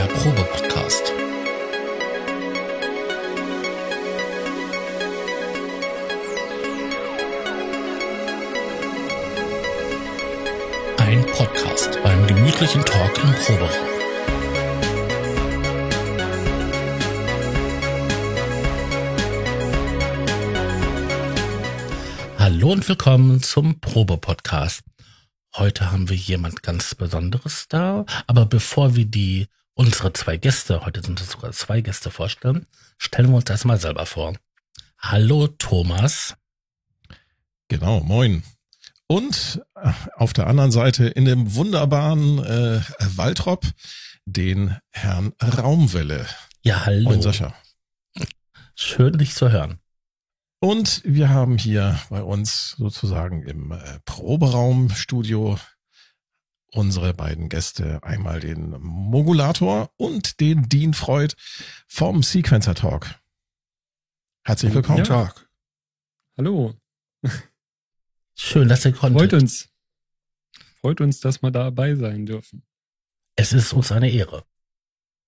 [0.00, 1.12] Der Probe-Podcast.
[10.96, 13.68] Ein Podcast beim gemütlichen Talk im Proberaum.
[22.38, 24.80] Hallo und willkommen zum Probe-Podcast.
[25.56, 31.02] Heute haben wir jemand ganz Besonderes da, aber bevor wir die unsere zwei Gäste, heute
[31.02, 32.66] sind es sogar zwei Gäste vorstellen,
[32.98, 34.34] stellen wir uns erstmal selber vor.
[34.98, 36.36] Hallo Thomas.
[37.68, 38.42] Genau, moin.
[39.06, 42.80] Und äh, auf der anderen Seite in dem wunderbaren äh,
[43.16, 43.66] Waldrop
[44.24, 46.26] den Herrn Raumwelle.
[46.62, 47.10] Ja, hallo.
[47.10, 47.54] Moin Sascha.
[48.74, 49.78] Schön, dich zu hören.
[50.60, 55.58] Und wir haben hier bei uns sozusagen im äh, Proberaumstudio
[56.72, 61.34] unsere beiden Gäste, einmal den Mogulator und den Dean Freud
[61.88, 63.14] vom Sequencer Talk.
[64.44, 64.98] Herzlich willkommen.
[64.98, 65.04] Ja.
[65.04, 65.48] Tag.
[66.36, 66.74] Hallo.
[68.34, 69.30] Schön, dass ihr konntet.
[69.30, 69.68] Freut uns.
[70.80, 72.62] Freut uns, dass wir dabei sein dürfen.
[73.36, 74.44] Es ist uns eine Ehre.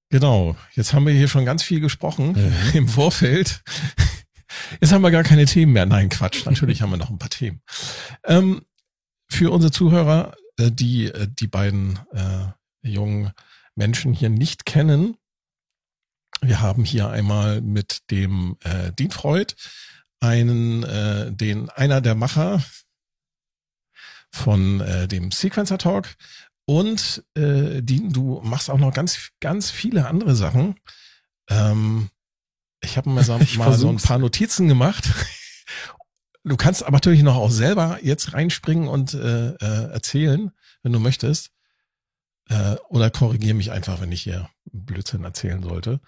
[0.09, 0.57] Genau.
[0.75, 2.71] Jetzt haben wir hier schon ganz viel gesprochen Mhm.
[2.75, 3.63] im Vorfeld.
[4.81, 5.87] Jetzt haben wir gar keine Themen mehr.
[5.87, 6.45] Nein, Quatsch.
[6.47, 7.63] Natürlich haben wir noch ein paar Themen.
[8.25, 8.63] Ähm,
[9.29, 12.47] für unsere Zuhörer, die äh, die beiden äh,
[12.83, 13.33] jungen
[13.75, 15.17] Menschen hier nicht kennen,
[16.43, 19.55] wir haben hier einmal mit dem äh, Dean Freud
[20.21, 22.63] einen, äh, den einer der Macher
[24.33, 26.15] von äh, dem Sequencer Talk
[26.65, 30.77] und äh, Dean, du machst auch noch ganz ganz viele andere Sachen.
[31.49, 32.09] Ähm,
[32.81, 34.03] ich habe mir so, mal so ein versuch's.
[34.03, 35.09] paar Notizen gemacht.
[36.45, 40.51] Du kannst aber natürlich noch auch selber jetzt reinspringen und äh, äh, erzählen,
[40.83, 41.53] wenn du möchtest.
[42.49, 46.01] Äh, oder korrigiere mich einfach, wenn ich hier Blödsinn erzählen sollte.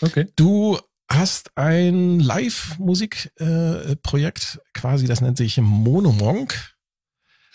[0.00, 0.28] Okay.
[0.36, 6.76] Du hast ein Live-Musik-Projekt äh, quasi, das nennt sich Monomonk.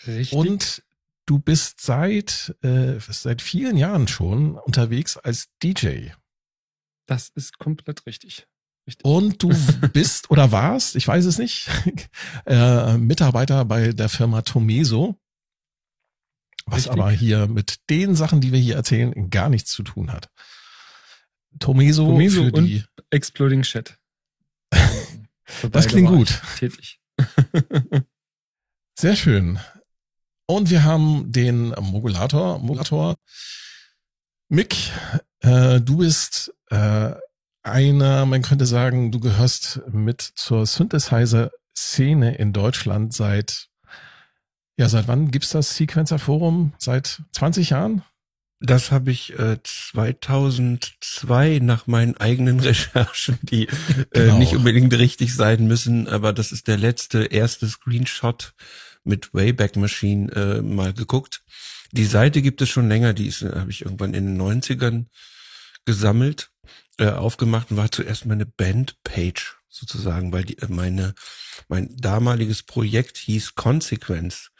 [0.06, 0.38] Richtig.
[0.38, 0.82] Und
[1.26, 6.10] du bist seit, äh, seit vielen Jahren schon unterwegs als DJ.
[7.06, 8.46] das ist komplett richtig.
[8.88, 9.04] Richtig.
[9.04, 9.50] Und du
[9.92, 11.68] bist oder warst, ich weiß es nicht,
[12.46, 15.16] äh, Mitarbeiter bei der Firma Tomeso,
[16.66, 16.92] was Richtig.
[16.92, 20.28] aber hier mit den Sachen, die wir hier erzählen, gar nichts zu tun hat.
[21.60, 23.98] Tomeso, Tomeso für und- die, Exploding Chat.
[25.72, 26.42] Das klingt gut.
[26.58, 27.00] Tätig.
[28.98, 29.58] Sehr schön.
[30.46, 33.16] Und wir haben den Mogulator, Mogulator.
[34.50, 34.76] Mick,
[35.40, 37.14] äh, du bist äh,
[37.70, 43.68] einer, man könnte sagen, du gehörst mit zur Synthesizer-Szene in Deutschland seit,
[44.76, 46.72] ja, seit wann gibt's das Sequencer Forum?
[46.78, 48.02] Seit 20 Jahren?
[48.60, 54.38] Das habe ich äh, 2002 nach meinen eigenen Recherchen, die äh, Genau.
[54.38, 58.54] nicht unbedingt richtig sein müssen, aber das ist der letzte, erste Screenshot
[59.04, 61.42] mit Wayback Machine äh, mal geguckt.
[61.92, 65.06] Die Seite gibt es schon länger, die ist äh, habe ich irgendwann in den 90ern
[65.84, 66.50] gesammelt,
[66.98, 71.14] äh, aufgemacht und war zuerst meine Bandpage sozusagen, weil die, äh, meine
[71.68, 74.50] mein damaliges Projekt hieß Consequence.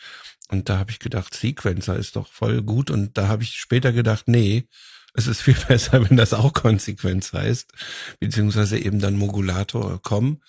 [0.48, 2.90] Und da habe ich gedacht, Sequencer ist doch voll gut.
[2.90, 4.66] Und da habe ich später gedacht, nee,
[5.14, 7.70] es ist viel besser, wenn das auch Konsequenz heißt,
[8.18, 10.42] beziehungsweise eben dann Modulator kommen.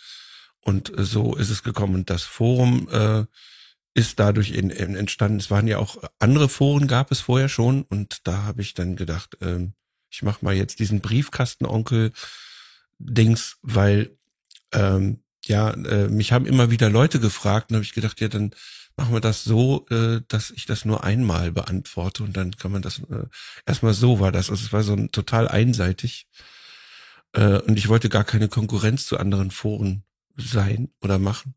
[0.62, 1.96] Und so ist es gekommen.
[1.96, 3.26] Und das Forum äh,
[3.94, 5.40] ist dadurch in, in entstanden.
[5.40, 7.84] Es waren ja auch andere Foren, gab es vorher schon.
[7.84, 9.74] Und da habe ich dann gedacht, ähm,
[10.10, 14.18] ich mache mal jetzt diesen Briefkastenonkel-Dings, weil
[14.74, 18.52] ähm, ja, äh, mich haben immer wieder Leute gefragt und habe ich gedacht, ja, dann
[18.98, 22.82] machen wir das so, äh, dass ich das nur einmal beantworte und dann kann man
[22.82, 23.26] das äh,
[23.66, 24.50] erstmal so war das.
[24.50, 26.28] Also es war so ein, total einseitig.
[27.34, 30.04] Äh, und ich wollte gar keine Konkurrenz zu anderen Foren
[30.36, 31.56] sein oder machen.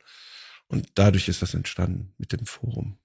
[0.69, 2.99] Und dadurch ist das entstanden mit dem Forum.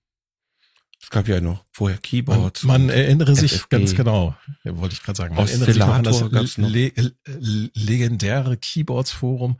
[1.01, 2.63] Es gab ja noch vorher Man, Keyboards.
[2.63, 3.69] man und erinnere sich FFG.
[3.69, 7.69] ganz genau, ja, wollte ich gerade sagen, man erinnert sich noch an das le le
[7.73, 9.57] legendäre Keyboards-Forum.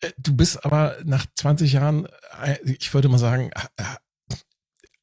[0.00, 2.06] Äh, Du bist aber nach 20 Jahren,
[2.42, 3.50] äh, ich würde mal sagen,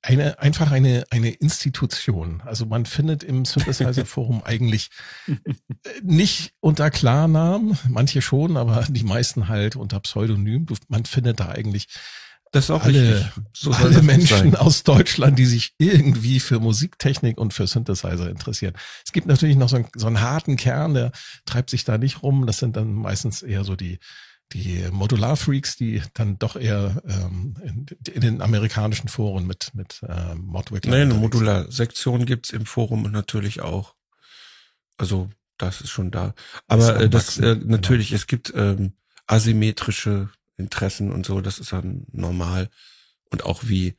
[0.02, 2.42] eine, einfach eine, eine Institution.
[2.46, 4.90] Also man findet im Synthesizer-Forum eigentlich
[5.28, 5.34] äh,
[6.02, 10.66] nicht unter Klarnamen, manche schon, aber die meisten halt unter Pseudonym.
[10.88, 11.88] Man findet da eigentlich
[12.52, 13.32] das ist auch alle, richtig.
[13.54, 14.56] So alle das Menschen sein.
[14.56, 18.74] aus Deutschland, die sich irgendwie für Musiktechnik und für Synthesizer interessieren.
[19.06, 21.12] Es gibt natürlich noch so einen, so einen harten Kern, der
[21.46, 22.46] treibt sich da nicht rum.
[22.46, 24.00] Das sind dann meistens eher so die,
[24.54, 30.46] die Modular-Freaks, die dann doch eher ähm, in, in den amerikanischen Foren mit, mit ähm,
[30.46, 30.86] Modwick.
[30.86, 33.96] Nein, eine Modular-Sektion gibt's im Forum und natürlich auch
[34.98, 36.34] Also das ist schon da.
[36.68, 37.72] Aber äh, das äh, genau.
[37.72, 38.94] natürlich, es gibt ähm,
[39.26, 42.70] asymmetrische Interessen und so, das ist dann normal.
[43.30, 43.96] Und auch wie,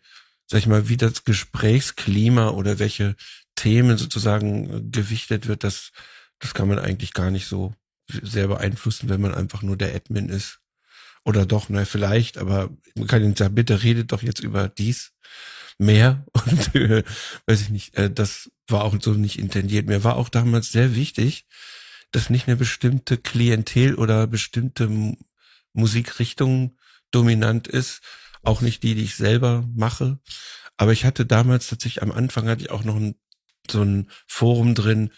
[0.46, 3.16] sag ich mal, wie das Gesprächsklima oder welche
[3.54, 5.92] Themen sozusagen äh, gewichtet wird, das,
[6.38, 7.74] das kann man eigentlich gar nicht so
[8.08, 10.60] sehr beeinflussen, wenn man einfach nur der Admin ist.
[11.24, 15.12] Oder doch, na vielleicht, aber man kann ihnen sagen, bitte redet doch jetzt über dies
[15.76, 17.04] mehr und äh,
[17.46, 19.86] weiß ich nicht, äh, das war auch so nicht intendiert.
[19.86, 21.46] Mir war auch damals sehr wichtig,
[22.12, 24.88] dass nicht eine bestimmte Klientel oder bestimmte
[25.78, 26.76] Musikrichtung
[27.10, 28.00] dominant ist,
[28.42, 30.18] auch nicht die, die ich selber mache.
[30.76, 33.16] Aber ich hatte damals tatsächlich am Anfang hatte ich auch noch ein,
[33.70, 35.10] so ein Forum drin,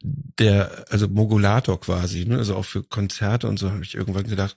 [0.00, 2.38] der, also Mogulator quasi, ne?
[2.38, 4.56] also auch für Konzerte und so habe ich irgendwann gedacht,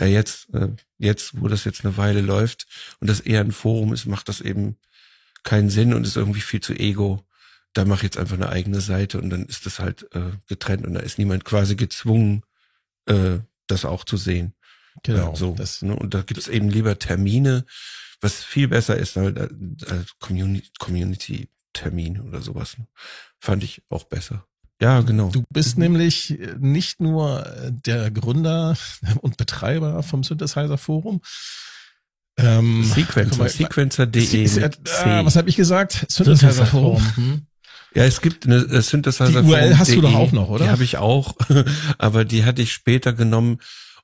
[0.00, 0.68] ja jetzt, äh,
[0.98, 2.66] jetzt, wo das jetzt eine Weile läuft
[2.98, 4.76] und das eher ein Forum ist, macht das eben
[5.42, 7.24] keinen Sinn und ist irgendwie viel zu ego.
[7.72, 10.84] Da mache ich jetzt einfach eine eigene Seite und dann ist das halt äh, getrennt
[10.86, 12.42] und da ist niemand quasi gezwungen,
[13.06, 13.38] äh,
[13.68, 14.54] das auch zu sehen.
[15.02, 15.32] Genau.
[15.32, 15.54] Äh, so.
[15.54, 15.94] Das, ne?
[15.96, 17.64] Und da gibt es eben lieber Termine,
[18.20, 22.76] was viel besser ist halt als Community, Community-Termin oder sowas.
[22.78, 22.86] Ne?
[23.38, 24.46] Fand ich auch besser.
[24.80, 25.30] Ja, genau.
[25.30, 28.76] Du bist nämlich nicht nur der Gründer
[29.20, 31.20] und Betreiber vom Synthesizer Forum.
[32.36, 34.70] Ähm, Sequencer, Sequencer.de.
[35.04, 36.06] ah, was habe ich gesagt?
[36.08, 37.04] Synthesizer Forum.
[37.16, 37.46] Hm?
[37.94, 39.42] Ja, es gibt eine äh, Synthesizer.
[39.42, 40.64] Die URL hast du doch auch noch, oder?
[40.64, 41.34] Die habe ich auch,
[41.98, 43.58] aber die hatte ich später genommen,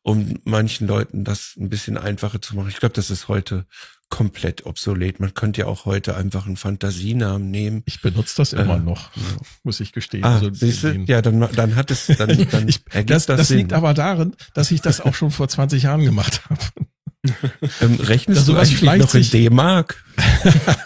[0.07, 2.69] um manchen Leuten das ein bisschen einfacher zu machen.
[2.69, 3.67] Ich glaube, das ist heute
[4.09, 5.19] komplett obsolet.
[5.19, 7.83] Man könnte ja auch heute einfach einen Fantasienamen nehmen.
[7.87, 9.11] Ich benutze das immer Äh, noch,
[9.65, 10.23] muss ich gestehen.
[10.23, 10.93] Ah, Also siehst du?
[11.09, 14.37] Ja, dann, dann hat es, dann, dann ich, ergibt das, das, das liegt aber darin,
[14.55, 16.61] dass ich das auch schon vor 20 Jahren gemacht habe.
[17.81, 20.05] ähm, rechnest Also du das eigentlich noch in D-Mark?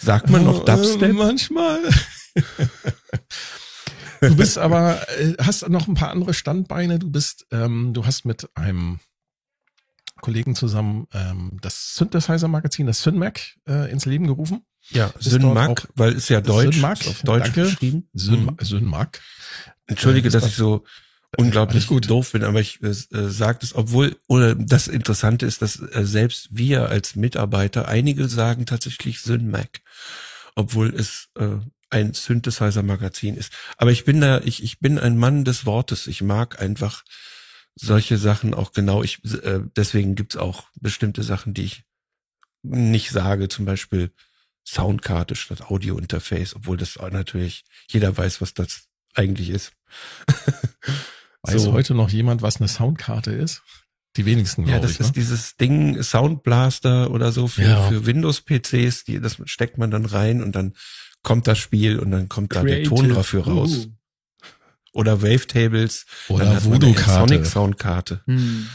[0.00, 1.12] Sagt man noch Dubstep?
[1.12, 1.80] manchmal.
[4.28, 6.98] Du bist aber, äh, hast noch ein paar andere Standbeine.
[6.98, 9.00] Du bist, ähm, du hast mit einem
[10.20, 14.64] Kollegen zusammen ähm, das Synthesizer-Magazin, das Synmac, äh, ins Leben gerufen.
[14.88, 17.62] Ja, Synmac, weil ist ja Deutsch, Synmac, ist auf Deutsch danke.
[17.64, 18.08] geschrieben.
[18.14, 18.56] Syn Mhm.
[18.60, 19.20] Synmac.
[19.86, 20.84] Entschuldige, Äh, dass das- ich so
[21.36, 22.08] unglaublich alles gut.
[22.08, 22.94] doof bin, aber ich äh, äh,
[23.28, 28.64] sage es, obwohl, oder das Interessante ist, dass äh, selbst wir als Mitarbeiter, einige sagen
[28.64, 29.80] tatsächlich Synmac,
[30.54, 31.56] obwohl es äh,
[31.90, 33.52] ein Synthesizer-Magazin ist.
[33.76, 36.06] Aber ich bin da, ich, ich bin ein Mann des Wortes.
[36.06, 37.04] Ich mag einfach
[37.74, 39.02] solche Sachen auch genau.
[39.02, 41.84] Ich, äh, deswegen gibt's auch bestimmte Sachen, die ich
[42.62, 44.10] nicht sage, zum Beispiel
[44.66, 49.72] Soundkarte statt Audio-Interface, obwohl das natürlich jeder weiß, was das eigentlich ist.
[51.42, 51.72] Weiß So.
[51.72, 53.62] heute noch jemand, was eine Soundkarte ist?
[54.16, 55.00] Die wenigsten, Ja, das ich.
[55.00, 55.12] ist ne?
[55.12, 57.88] dieses Ding Soundblaster oder so für, Ja.
[57.88, 60.74] für Windows-PCs, die, das steckt man dann rein und dann
[61.26, 62.88] kommt das Spiel und dann kommt da der Creative.
[62.94, 63.86] Ton dafür raus.
[63.88, 63.92] Uh.
[64.92, 67.28] Oder Wavetables, Oder Voodoo-Karte.
[67.34, 68.68] Sonic-Soundkarte Hm.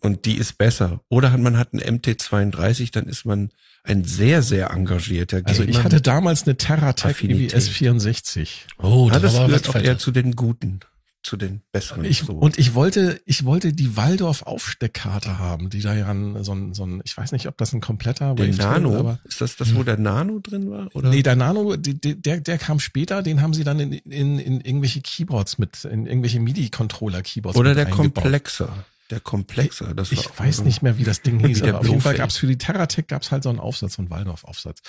[0.00, 1.00] und die ist besser.
[1.10, 3.50] Oder hat man hat einen MT32, dann ist man
[3.84, 7.52] ein sehr, sehr engagierter Also ich Gamer hatte damals eine Terratec Affinität.
[7.52, 8.66] EWS 64.
[8.78, 10.80] Oh, Ah, das gehört auch eher zu den Guten,
[11.22, 12.04] zu den Besseren.
[12.04, 12.32] Ich, so.
[12.32, 16.74] Und ich wollte, ich wollte die Waldorf Aufsteckkarte haben, die da ja ein, so ein,
[16.74, 19.56] so ein, ich weiß nicht, ob das ein kompletter den Wavetable, Nano, aber ist das
[19.56, 20.88] das, wo der Nano drin war?
[20.94, 21.10] Oder?
[21.10, 24.38] nee, der Nano, die, die, der, der kam später, den haben sie dann in, in,
[24.38, 28.14] in irgendwelche Keyboards mit, in irgendwelche MIDI-Controller-Keyboards Oder mit der eingebaut.
[28.14, 28.84] Komplexer.
[29.10, 31.80] Der Komplexer, das war Ich weiß so- nicht mehr, wie das Ding hieß, der aber
[31.80, 34.80] auf jeden Fall gab's für die Terratec gab's halt so einen Aufsatz, so einen Waldorf-Aufsatz.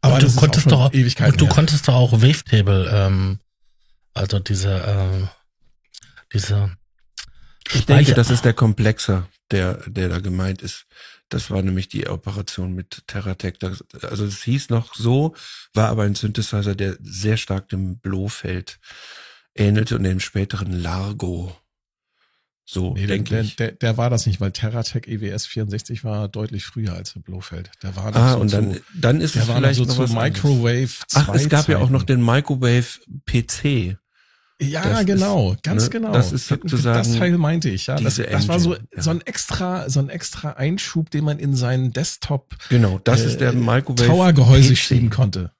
[0.00, 0.94] Aber das du konntest doch, und
[1.40, 1.52] du her.
[1.52, 3.38] konntest doch auch Wavetable, ähm,
[4.18, 5.28] also diese, ähm,
[6.32, 6.76] diese,
[7.72, 10.86] Ich denke, das ist der Komplexer, der, der da gemeint ist.
[11.28, 13.58] Das war nämlich die Operation mit Terratec.
[13.60, 15.34] Das, also es hieß noch so,
[15.74, 18.78] war aber ein Synthesizer, der sehr stark dem Blofeld
[19.54, 21.54] ähnelte und dem späteren Largo.
[22.70, 23.56] So, Nee, der, denke der, ich.
[23.56, 27.70] der, der war das nicht, weil Terratec EWS 64 war deutlich früher als der Blofeld.
[27.82, 29.78] Der war noch ah, so und dann, zu, dann ist der es war noch vielleicht
[29.78, 30.14] so noch zu.
[30.14, 32.20] Microwave 2 Ach, es gab ja auch noch Zeiten.
[32.20, 32.86] den Microwave
[33.24, 33.96] PC.
[34.60, 36.12] Ja, das ist, genau, ganz ne, genau.
[36.12, 37.96] das ist sozusagen das Teil meinte ich, ja.
[37.96, 38.80] Das, das war so, ja.
[38.96, 43.40] so ein extra, so ein extra Einschub, den man in seinen Desktop Genau, das ist
[43.40, 45.52] der äh, Microwave Tower-Gehäuse schieben konnte.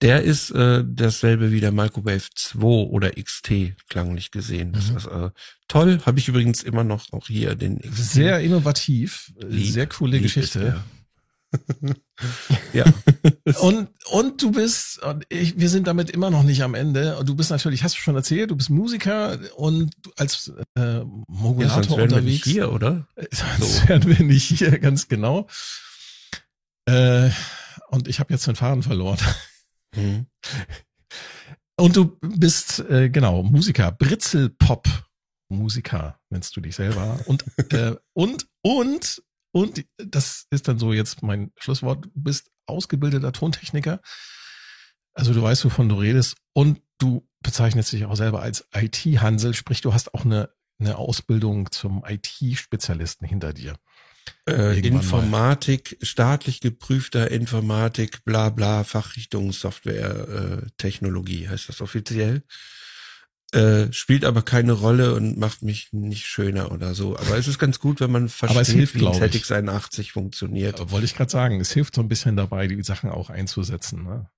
[0.00, 4.72] Der ist äh, dasselbe wie der Microwave 2 oder XT, klanglich gesehen.
[4.72, 4.96] Das Mhm.
[4.96, 5.30] ist äh,
[5.68, 6.00] toll.
[6.06, 8.12] Habe ich übrigens immer noch auch hier den XT.
[8.12, 10.82] Sehr innovativ, Lieb, sehr coole Geschichte.
[12.72, 12.84] ja,
[13.60, 17.16] Und, und du bist, und ich, wir sind damit immer noch nicht am Ende.
[17.18, 21.00] Und du bist natürlich, hast du schon erzählt, du bist Musiker und als äh, ja
[21.00, 22.24] sonst Modulator wären wir unterwegs.
[22.24, 23.06] nicht hier, oder?
[23.30, 23.88] Sonst So.
[23.88, 25.46] wären wir nicht hier, ganz genau.
[26.86, 27.30] Äh,
[27.88, 29.18] und ich habe jetzt den Faden verloren.
[29.94, 30.26] Mhm.
[31.76, 34.86] Und du bist, äh, genau, Musiker, Britzelpop.
[35.48, 37.18] Musiker nennst du dich selber.
[37.26, 43.32] Und, äh, und, und, und, das ist dann so jetzt mein Schlusswort, du bist ausgebildeter
[43.32, 44.00] Tontechniker.
[45.14, 46.36] Also du weißt, wovon du redest.
[46.54, 51.70] Und du bezeichnest dich auch selber als IT-Hansel, sprich, du hast auch eine, eine Ausbildung
[51.70, 53.76] zum IT-Spezialisten hinter dir.
[54.48, 62.42] Äh, Informatik, staatlich geprüfter Informatik, bla bla, Fachrichtung Software, äh, Technologie heißt das offiziell.
[63.52, 67.18] Äh, spielt aber keine Rolle und macht mich nicht schöner oder so.
[67.18, 69.42] Aber es ist ganz gut, wenn man versteht, hilft, wie glaub ein ich.
[69.44, 70.80] ZX81 funktioniert.
[70.80, 74.04] Äh, Wollte ich gerade sagen, es hilft so ein bisschen dabei, die Sachen auch einzusetzen.
[74.04, 74.30] Ne?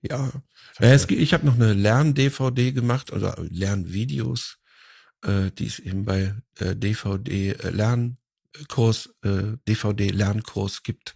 [0.00, 0.32] Ja.
[0.78, 4.56] Es, ich habe noch eine Lern-DVD gemacht oder Lernvideos,
[5.22, 11.14] äh, die es eben bei äh, DVD äh, Lernkurs, äh, DVD Lernkurs gibt.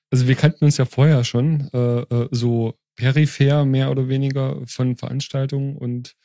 [0.09, 4.95] Also wir kannten uns ja vorher schon, äh, äh, so peripher mehr oder weniger von
[4.95, 6.15] Veranstaltungen und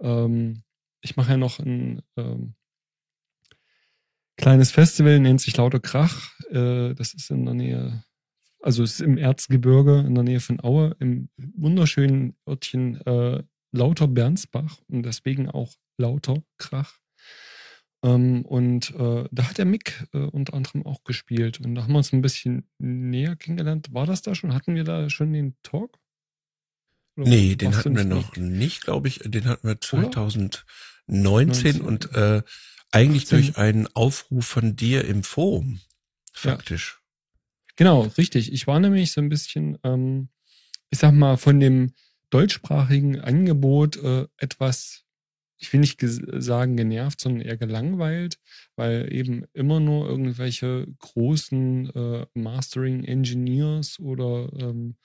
[0.00, 0.62] ähm,
[1.02, 2.54] ich mache ja noch ein ähm,
[4.36, 6.32] kleines Festival, nennt sich Lauter Krach.
[6.50, 8.04] Äh, das ist in der Nähe,
[8.60, 14.08] also es ist im Erzgebirge in der Nähe von Aue, im wunderschönen Örtchen äh, Lauter
[14.08, 16.98] Bernsbach und deswegen auch Lauter Krach.
[18.04, 21.60] Ähm, und äh, da hat der Mick äh, unter anderem auch gespielt.
[21.60, 23.92] Und da haben wir uns ein bisschen näher kennengelernt.
[23.92, 24.54] War das da schon?
[24.54, 25.98] Hatten wir da schon den Talk?
[27.16, 29.20] Oder Nee, den hatten wir noch nicht, glaube ich.
[29.24, 29.80] Den hatten wir Oder?
[29.80, 30.64] 2019
[31.06, 32.42] 19, und äh,
[32.94, 33.38] eigentlich 18.
[33.38, 35.80] durch einen Aufruf von dir im Forum.
[36.32, 37.00] Faktisch.
[37.76, 38.52] Genau, richtig.
[38.52, 40.28] Ich war nämlich so ein bisschen, ähm,
[40.90, 41.92] ich sag mal, von dem
[42.30, 45.04] deutschsprachigen Angebot äh, etwas,
[45.58, 48.38] ich will nicht sagen genervt, sondern eher gelangweilt,
[48.76, 54.96] weil eben immer nur irgendwelche großen äh, Mastering-Engineers oder ähm,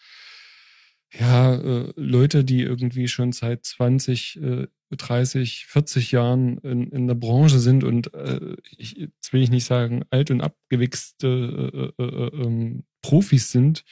[1.11, 7.15] ja, äh, Leute, die irgendwie schon seit 20, äh, 30, 40 Jahren in, in der
[7.15, 12.07] Branche sind und äh, ich, jetzt will ich nicht sagen alt und abgewichste äh, äh,
[12.07, 13.85] äh, ähm, Profis sind,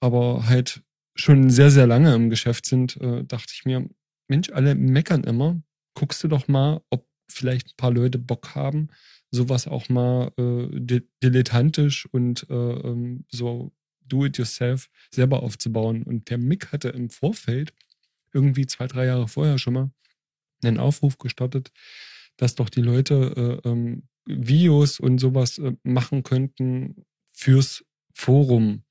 [0.00, 0.82] aber halt
[1.14, 3.88] schon sehr, sehr lange im Geschäft sind, äh, dachte ich mir,
[4.28, 5.60] Mensch, alle meckern immer.
[5.94, 8.88] Guckst du doch mal, ob vielleicht ein paar Leute Bock haben,
[9.30, 13.72] sowas auch mal äh, di dilettantisch und äh, ähm, so
[14.10, 16.02] do-it-yourself selber aufzubauen.
[16.02, 17.72] Und der Mick hatte im Vorfeld
[18.32, 19.90] irgendwie zwei, drei Jahre vorher schon mal
[20.62, 21.70] einen Aufruf gestartet,
[22.36, 28.84] dass doch die Leute äh, ähm, Videos und sowas äh, machen könnten fürs Forum.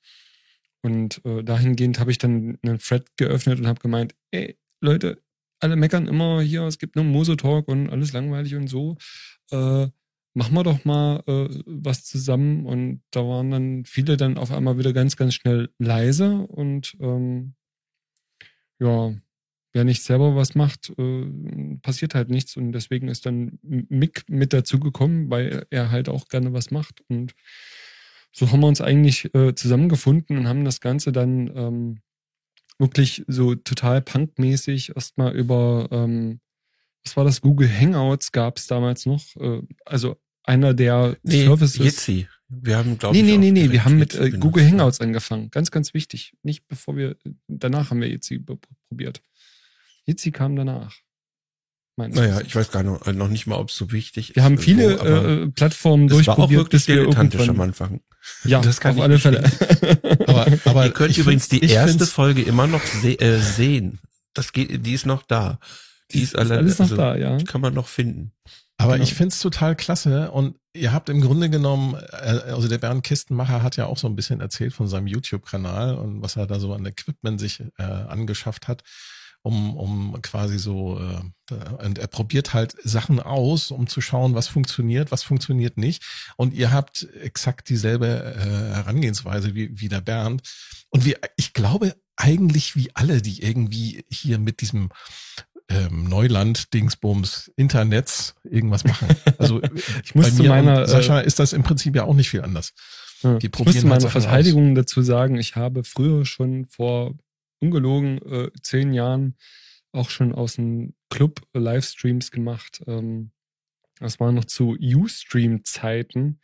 [0.82, 5.22] Und äh, dahingehend habe ich dann einen Thread geöffnet und habe gemeint, ey, Leute,
[5.60, 8.98] alle meckern immer hier, es gibt nur Moso-Talk und alles langweilig und so.
[9.52, 9.88] Äh,
[10.40, 12.66] machen wir doch mal äh, was zusammen.
[12.66, 16.48] Und da waren dann viele dann auf einmal wieder ganz, ganz schnell leise.
[16.48, 17.56] Und ähm,
[18.80, 19.14] ja,
[19.74, 22.56] wer nicht selber was macht, äh, passiert halt nichts.
[22.56, 27.02] Und deswegen ist dann Mick mit dazu gekommen, weil er halt auch gerne was macht.
[27.10, 27.36] Und
[28.32, 32.02] so haben wir uns eigentlich äh, zusammengefunden und haben das Ganze dann ähm,
[32.78, 36.40] wirklich so total punkmäßig erstmal über, ähm,
[37.04, 39.36] was war das, Google Hangouts gab es damals noch.
[39.36, 40.16] Äh, also
[40.50, 41.78] einer der Nee, Services.
[41.78, 42.28] Jitsi.
[42.50, 44.32] Wir haben, glaube nee, ich, nee, auch nee, nee, wir haben mit äh.
[44.32, 45.52] Google Hangouts angefangen.
[45.52, 46.34] Ganz, ganz wichtig.
[46.42, 47.16] Nicht bevor wir,
[47.48, 48.40] danach haben wir Jitsi
[48.90, 49.22] probiert.
[50.06, 50.96] Jitsi kam danach.
[51.96, 54.36] Naja, ich weiß gar noch, noch nicht mal, ob es so wichtig ist.
[54.38, 58.00] wir haben viele aber äh, Plattformen es war auch durchprobiert, wirklich wir dilettantisch am Anfang.
[58.46, 59.44] ja, das kann auf ich alle Fälle.
[60.28, 64.00] Aber, aber Ihr könnt übrigens die erste Folge immer noch se äh, sehen.
[64.34, 65.60] Das geht, die ist noch da.
[66.12, 67.38] Die ist, alle, alles noch also, da, ja.
[67.44, 68.32] Kann man noch finden.
[68.80, 69.04] Aber Genau.
[69.04, 73.62] ich find's total klasse und ihr habt im Grunde genommen, äh, also der Bernd Kistenmacher
[73.62, 76.74] hat ja auch so ein bisschen erzählt von seinem YouTube-Kanal und was er da so
[76.74, 78.84] an Equipment sich äh, angeschafft hat,
[79.42, 84.48] um, um quasi so, äh, und er probiert halt Sachen aus, um zu schauen, was
[84.48, 86.04] funktioniert, was funktioniert nicht.
[86.38, 90.42] Und ihr habt exakt dieselbe äh, Herangehensweise wie, wie der Bernd.
[90.90, 94.90] Und wir, ich glaube eigentlich wie alle, die irgendwie hier mit diesem
[95.70, 99.08] ähm, Neuland, Dingsbums, Internets irgendwas machen.
[99.38, 99.62] Also
[100.04, 102.74] Ich muss zu meiner, Sascha äh, ist das im Prinzip ja auch nicht viel anders.
[103.22, 103.38] Ja.
[103.38, 107.14] Die Ich muss zu halt meiner Sachen Verteidigung dazu sagen, ich habe früher schon vor
[107.60, 109.36] ungelogen äh, zehn Jahren
[109.92, 112.82] auch schon aus dem Club Livestreams gemacht.
[112.88, 113.32] Ähm,
[114.00, 116.40] das war noch zu Ustream-Zeiten,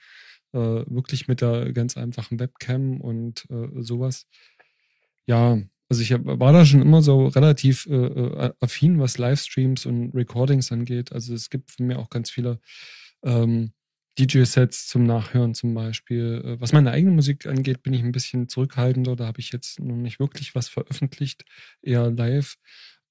[0.52, 4.28] äh, wirklich mit der ganz einfachen Webcam und äh, sowas.
[5.26, 5.58] Ja,
[5.96, 10.14] also ich hab, war da schon immer so relativ äh, äh, affin, was Livestreams und
[10.14, 11.14] Recordings angeht.
[11.14, 12.60] Also es gibt von mir auch ganz viele
[13.24, 13.72] ähm,
[14.20, 16.42] DJ-Sets zum Nachhören zum Beispiel.
[16.44, 19.16] Äh, Was meine eigene Musik angeht, bin ich ein bisschen zurückhaltender.
[19.16, 21.46] Da habe ich jetzt noch nicht wirklich was veröffentlicht,
[21.82, 22.56] eher live.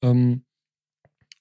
[0.03, 0.45] Ähm,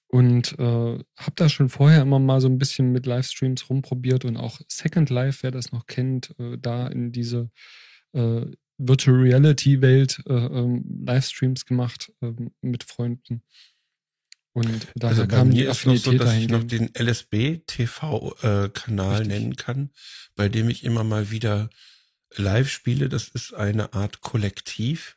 [0.08, 4.38] und äh, habe da schon vorher immer mal so ein bisschen mit Livestreams rumprobiert und
[4.38, 7.50] auch Second Life, wer das noch kennt, äh, da in diese
[8.14, 8.46] äh,
[8.78, 13.42] Virtual Reality Welt äh, ähm, Livestreams gemacht ähm, mit Freunden.
[14.52, 16.64] Und daher Also kam die ist noch so, Affinität dass ich noch dahin.
[16.64, 19.26] den LSB-TV-Kanal Richtig.
[19.26, 19.90] äh, nennen kann,
[20.36, 21.70] bei dem ich immer mal wieder
[22.36, 23.08] live spiele.
[23.08, 25.16] Das ist eine Art Kollektiv.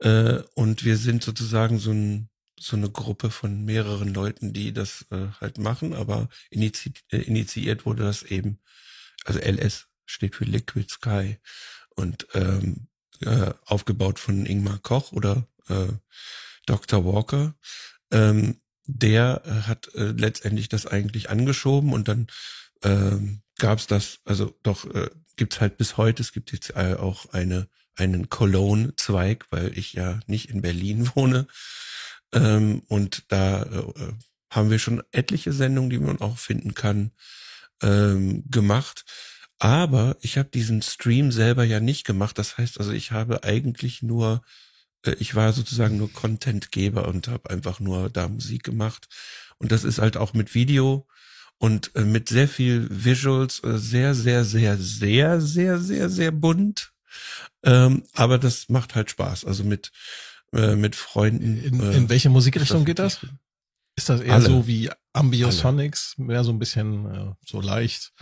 [0.00, 5.06] Äh, und wir sind sozusagen so, ein, so eine Gruppe von mehreren Leuten, die das
[5.10, 8.58] äh, halt machen, aber inizi äh, initiiert wurde das eben,
[9.24, 11.38] also LS steht für Liquid Sky
[11.96, 12.88] und ähm,
[13.22, 15.88] äh, aufgebaut von Ingmar Koch oder äh,
[16.66, 17.04] Dr.
[17.04, 17.54] Walker.
[18.10, 22.28] Ähm, der hat äh, letztendlich das eigentlich angeschoben und dann
[22.84, 26.94] ähm, gab es das, also doch äh, gibt's halt bis heute, es gibt jetzt äh,
[26.98, 31.46] auch eine einen Cologne-Zweig, weil ich ja nicht in Berlin wohne.
[32.32, 34.12] Ähm, und da äh,
[34.50, 37.10] haben wir schon etliche Sendungen, die man auch finden kann,
[37.82, 39.04] ähm, gemacht.
[39.58, 42.38] Aber ich habe diesen Stream selber ja nicht gemacht.
[42.38, 44.42] Das heißt also, ich habe eigentlich nur,
[45.04, 49.08] äh, ich war sozusagen nur Contentgeber und habe einfach nur da Musik gemacht.
[49.58, 51.06] Und das ist halt auch mit Video
[51.58, 56.92] und äh, mit sehr viel Visuals, äh, sehr, sehr, sehr, sehr, sehr, sehr, sehr bunt.
[57.62, 59.44] Ähm, aber das macht halt Spaß.
[59.44, 59.92] Also mit
[60.52, 61.58] mit Freunden.
[61.58, 63.26] In, in welche Musikrichtung geht das?
[63.96, 64.46] Ist das eher Alle.
[64.46, 68.12] so wie Ambiosonics, mehr so ein bisschen so leicht?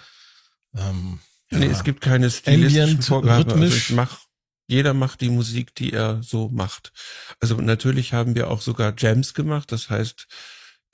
[0.77, 1.59] Ähm, ja.
[1.59, 3.51] Nee, es gibt keine stilistischen Vorgaben.
[3.53, 4.21] Also ich mach,
[4.67, 6.93] jeder macht die Musik, die er so macht.
[7.41, 9.73] Also natürlich haben wir auch sogar Jams gemacht.
[9.73, 10.27] Das heißt,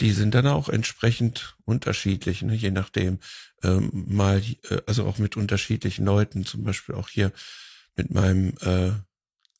[0.00, 2.54] die sind dann auch entsprechend unterschiedlich, ne?
[2.54, 3.18] je nachdem.
[3.62, 7.32] Ähm, mal, äh, also auch mit unterschiedlichen Leuten, zum Beispiel auch hier
[7.94, 8.92] mit meinem äh,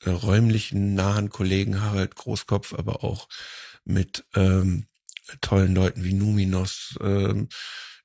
[0.09, 3.29] räumlichen nahen Kollegen Harald Großkopf, aber auch
[3.85, 4.87] mit ähm,
[5.41, 7.49] tollen Leuten wie Numinos, ähm,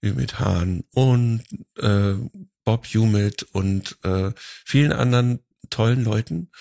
[0.05, 1.43] wie mit Hahn und
[1.77, 2.13] äh,
[2.63, 4.31] Bob Humid und äh,
[4.63, 5.39] vielen anderen
[5.69, 6.51] tollen Leuten.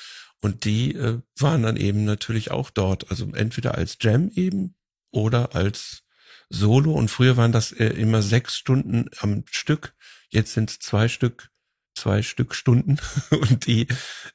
[0.41, 3.11] Und die äh, waren dann eben natürlich auch dort.
[3.11, 4.75] Also entweder als Jam eben
[5.11, 6.03] oder als
[6.51, 6.93] Solo.
[6.93, 9.95] Und früher waren das äh, immer sechs Stunden am Stück.
[10.29, 11.51] Jetzt sind es zwei Stück,
[11.95, 12.99] zwei Stück Stunden.
[13.31, 13.87] Und die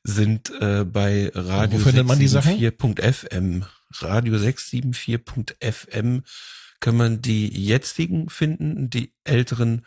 [0.03, 2.57] sind äh, bei Radio Wo findet man die Sachen?
[2.57, 3.65] 674.fm.
[4.01, 6.23] Radio 674.fm
[6.79, 8.89] kann man die jetzigen finden.
[8.89, 9.85] Die älteren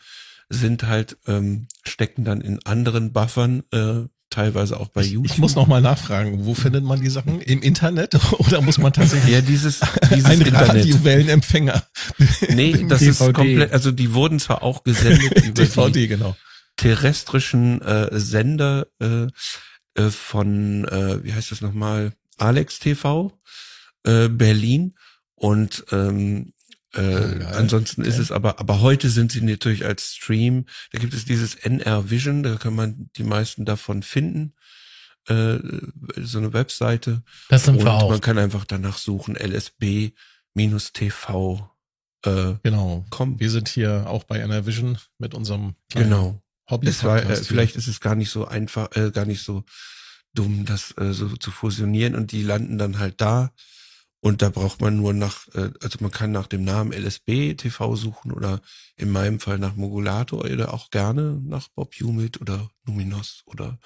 [0.49, 5.33] sind halt, ähm, stecken dann in anderen Buffern, äh, teilweise auch bei YouTube.
[5.33, 7.41] ich muss noch mal nachfragen, wo findet man die Sachen?
[7.41, 10.69] Im Internet oder muss man tatsächlich ja, dieses, dieses ein Internet.
[10.69, 11.83] Radiowellenempfänger?
[12.49, 13.11] Nee, das DVD.
[13.11, 16.37] ist komplett, also die wurden zwar auch gesendet über die DVD, genau.
[16.77, 19.27] terrestrischen äh, Sender äh,
[19.95, 23.39] äh, von, äh, wie heißt das nochmal, Alex TV,
[24.05, 24.95] äh, Berlin
[25.35, 26.53] und ähm,
[26.95, 27.47] äh, geil.
[27.55, 28.23] ansonsten ist Okay.
[28.23, 32.43] es aber, aber heute sind sie natürlich als Stream, da gibt es dieses NR Vision,
[32.43, 34.55] da kann man die meisten davon finden,
[35.29, 35.59] äh,
[36.21, 38.11] so eine Webseite Das sind und wir auch.
[38.11, 40.13] man kann einfach danach suchen, LSB-TV
[42.25, 43.05] äh, Genau.
[43.11, 43.41] kommen.
[43.41, 46.41] Wir sind hier auch bei Vision mit unserem Genau.
[46.71, 46.89] Hobby.
[46.89, 49.65] Es war, äh, vielleicht ist es gar nicht so einfach, äh, gar nicht so
[50.35, 53.53] dumm, das äh, so zu fusionieren und die landen dann halt da.
[54.25, 57.97] Und da braucht man nur nach, äh, also man kann nach dem Namen LSB TV
[57.97, 58.61] suchen oder
[58.97, 63.81] in meinem Fall nach Mogulator oder auch gerne nach Bob Humid oder Luminos oder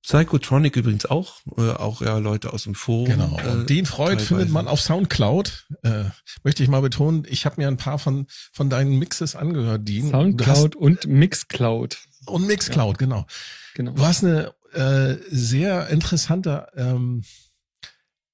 [0.00, 3.06] Psychotronic übrigens auch, äh, auch ja Leute aus dem Forum.
[3.06, 3.36] Genau.
[3.36, 4.26] Und äh, den Freud teilweise.
[4.26, 5.66] findet man auf Soundcloud.
[5.82, 6.04] Äh,
[6.42, 10.10] möchte ich mal betonen, ich habe mir ein paar von, von deinen Mixes angehört, Dean.
[10.10, 11.98] Du hast, Soundcloud und Mixcloud.
[12.26, 13.26] und Mixcloud, genau.
[13.74, 13.92] Genau.
[13.92, 17.22] Du hast eine äh, sehr interessante, ähm,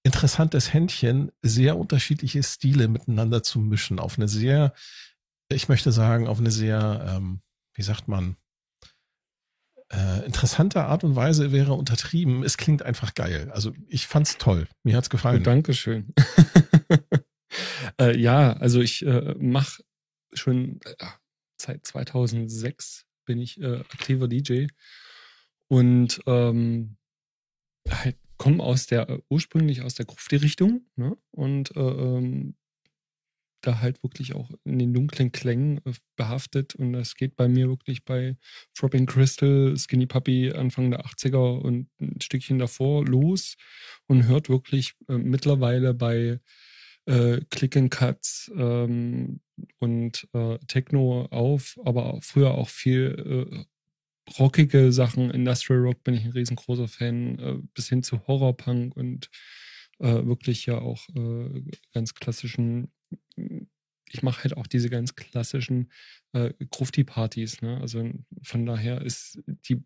[0.02, 4.72] interessantes Händchen, sehr unterschiedliche Stile miteinander zu mischen, auf eine sehr,
[5.50, 7.42] ich möchte sagen, auf eine sehr, ähm,
[7.74, 8.36] wie sagt man,
[9.92, 12.44] äh, interessante Art und Weise wäre untertrieben.
[12.44, 13.50] Es klingt einfach geil.
[13.52, 14.68] Also ich fand's toll.
[14.84, 15.42] Mir hat's Oh, gefallen.
[15.42, 16.14] Dankeschön.
[18.00, 19.82] äh, ja, also ich äh, mache
[20.32, 21.06] schon äh,
[21.60, 24.66] seit 2006 bin ich äh, aktiver DJ
[25.68, 26.96] und ähm,
[27.88, 31.14] halt komme aus der äh, ursprünglich aus der Grufti-Richtung ne?
[31.30, 32.54] und äh, ähm,
[33.60, 37.68] da halt wirklich auch in den dunklen Klängen äh, behaftet und das geht bei mir
[37.68, 38.38] wirklich bei
[38.72, 43.56] Throbbing Crystal, Skinny Puppy Anfang der 80er und ein Stückchen davor los
[44.06, 46.40] und hört wirklich äh, mittlerweile bei
[47.04, 49.42] äh, Click and Cuts ähm,
[49.80, 53.64] und äh, Techno auf, aber früher auch viel äh,
[54.38, 55.30] rockige Sachen.
[55.30, 59.30] Industrial Rock bin ich ein riesengroßer Fan, äh, bis hin zu Horrorpunk und
[59.98, 61.62] äh, wirklich ja auch äh,
[61.92, 62.92] ganz klassischen.
[64.12, 65.90] Ich mache halt auch diese ganz klassischen
[66.32, 67.62] äh, Grufti-Partys.
[67.62, 67.80] Ne?
[67.80, 68.10] Also
[68.42, 69.84] von daher ist die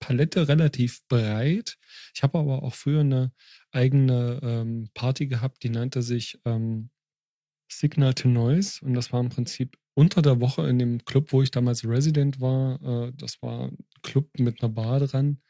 [0.00, 1.78] Palette relativ breit.
[2.14, 3.32] Ich habe aber auch früher eine
[3.72, 6.90] eigene ähm, Party gehabt, die nannte sich ähm,
[7.70, 11.42] Signal to Noise und das war im Prinzip unter der Woche in dem Club, wo
[11.42, 12.80] ich damals Resident war.
[13.08, 15.42] Äh, das war ein Club mit einer Bar dran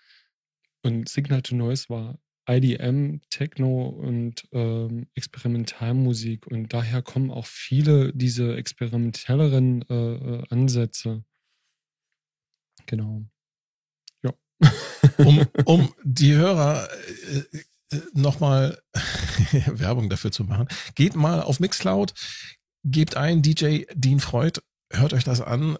[0.82, 8.14] und Signal to Noise war IDM, Techno und ähm, Experimentalmusik und daher kommen auch viele
[8.14, 11.24] diese experimentelleren äh, äh, Ansätze.
[12.86, 13.26] Genau.
[14.22, 14.32] Ja.
[15.18, 17.58] um, um die Hörer äh,
[17.94, 18.80] äh, nochmal
[19.66, 20.68] Werbung dafür zu machen.
[20.94, 22.14] Geht mal auf Mixcloud,
[22.84, 24.60] gebt ein DJ Dean Freud,
[24.92, 25.78] hört euch das an.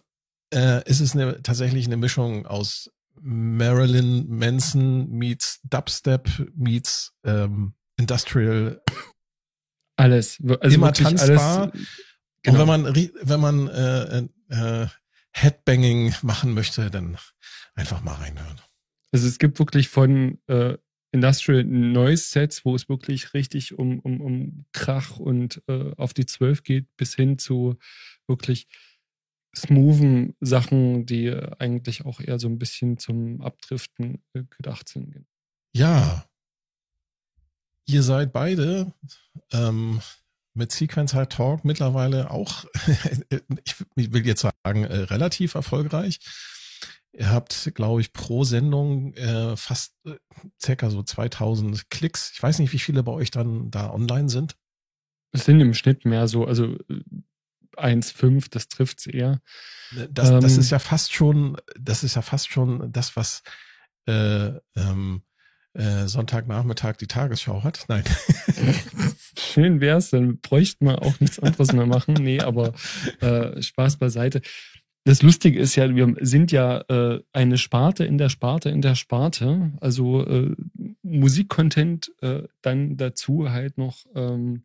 [0.51, 8.81] Äh, es ist eine, tatsächlich eine Mischung aus Marilyn Manson meets Dubstep meets ähm, Industrial.
[9.97, 10.39] Alles.
[10.61, 11.73] Also Immer tanzbar.
[11.73, 11.89] Alles, Und
[12.43, 12.61] Genau.
[12.61, 14.87] wenn man wenn man äh, äh,
[15.33, 17.19] Headbanging machen möchte, dann
[17.75, 18.61] einfach mal reinhören.
[19.13, 20.79] Also es gibt wirklich von äh,
[21.11, 26.27] Industrial Noise Sets, wo es wirklich richtig um, um, um Krach und äh, auf die
[26.27, 27.77] Zwölf geht, bis hin zu
[28.27, 28.69] wirklich
[29.57, 35.25] smoothen Sachen, die eigentlich auch eher so ein bisschen zum Abdriften äh, gedacht sind.
[35.75, 36.27] Ja.
[37.87, 38.93] Ihr seid beide
[39.51, 40.03] ähm,
[40.53, 42.67] mit Sequencer Talk mittlerweile auch,
[43.97, 46.21] ich will jetzt sagen, äh, relativ erfolgreich.
[47.13, 50.17] Ihr habt, glaube ich, pro Sendung äh, fast äh,
[50.61, 52.33] circa so 2000 Klicks.
[52.35, 54.57] Ich weiß nicht, wie viele bei euch dann da online sind.
[55.33, 57.03] Es sind im Schnitt mehr so, also äh,
[57.77, 59.41] 1,5, das trifft es eher.
[60.11, 60.61] Das, das Ähm.
[60.61, 63.43] ist ja fast schon, das ist ja fast schon das, was
[64.07, 65.23] äh, ähm,
[65.75, 67.85] äh, Sonntagnachmittag die Tagesschau hat.
[67.89, 68.05] Nein.
[69.39, 72.15] Schön wär's, dann bräuchte man auch nichts anderes mehr machen.
[72.15, 72.75] Nee, aber
[73.21, 74.43] äh, Spaß beiseite.
[75.05, 78.95] Das Lustige ist ja, wir sind ja äh, eine Sparte in der Sparte in der
[78.95, 79.73] Sparte.
[79.81, 80.55] Also äh,
[81.03, 84.65] Musikcontent äh, dann dazu halt noch ähm,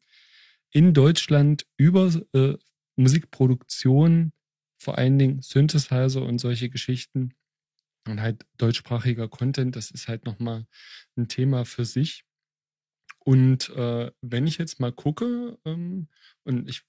[0.71, 2.55] in Deutschland über äh,
[2.95, 4.33] Musikproduktion,
[4.77, 7.33] vor allen Dingen Synthesizer und solche Geschichten
[8.07, 10.65] und halt deutschsprachiger Content, das ist halt nochmal
[11.15, 12.25] ein Thema für sich.
[13.19, 16.09] Und äh, wenn ich jetzt mal gucke, ähm,
[16.43, 16.83] und ich,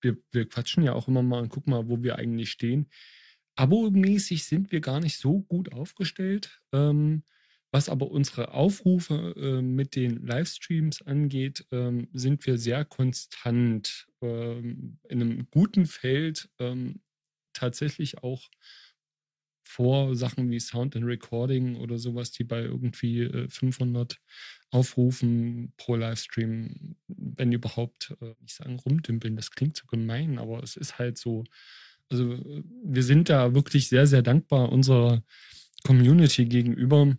[0.00, 2.88] wir, wir quatschen ja auch immer mal und gucken mal, wo wir eigentlich stehen.
[3.56, 6.60] Abo-mäßig sind wir gar nicht so gut aufgestellt.
[6.72, 7.24] Ähm,
[7.70, 14.98] was aber unsere Aufrufe äh, mit den Livestreams angeht, ähm, sind wir sehr konstant ähm,
[15.08, 17.02] in einem guten Feld ähm,
[17.52, 18.48] tatsächlich auch
[19.68, 24.18] vor Sachen wie Sound and Recording oder sowas, die bei irgendwie äh, 500
[24.70, 30.76] Aufrufen pro Livestream, wenn überhaupt, äh, nicht sagen rumdümpeln, das klingt so gemein, aber es
[30.76, 31.44] ist halt so.
[32.08, 35.22] Also äh, wir sind da wirklich sehr, sehr dankbar unserer
[35.84, 37.18] Community gegenüber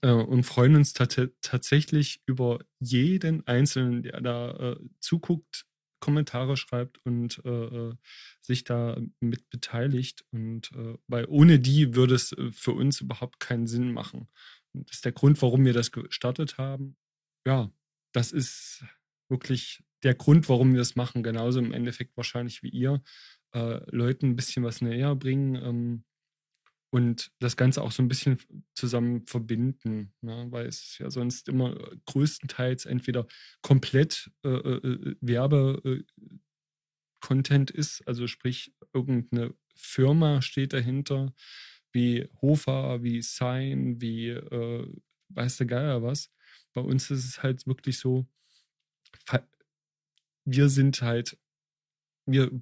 [0.00, 5.66] äh, und freuen uns tat tatsächlich über jeden Einzelnen, der da äh, zuguckt,
[6.04, 7.94] Kommentare schreibt und äh, äh,
[8.42, 10.26] sich da mit beteiligt.
[10.30, 14.28] Und äh, weil ohne die würde es äh, für uns überhaupt keinen Sinn machen.
[14.74, 16.96] Und das ist der Grund, warum wir das gestartet haben.
[17.46, 17.72] Ja,
[18.12, 18.84] das ist
[19.30, 21.22] wirklich der Grund, warum wir das machen.
[21.22, 23.02] Genauso im Endeffekt wahrscheinlich wie ihr.
[23.54, 25.54] Äh, Leuten ein bisschen was näher bringen.
[25.54, 26.04] Ähm,
[26.94, 28.38] und das Ganze auch so ein bisschen
[28.72, 30.46] zusammen verbinden, ne?
[30.50, 33.26] weil es ja sonst immer äh, größtenteils entweder
[33.62, 41.34] komplett äh, äh, äh Werbe-Content ist, also sprich irgendeine Firma steht dahinter,
[41.90, 44.86] wie Hofer, wie Sign, wie äh,
[45.30, 46.30] weiß der Geier was.
[46.74, 48.24] Bei uns ist es halt wirklich so,
[50.44, 51.36] wir sind halt,
[52.24, 52.52] wir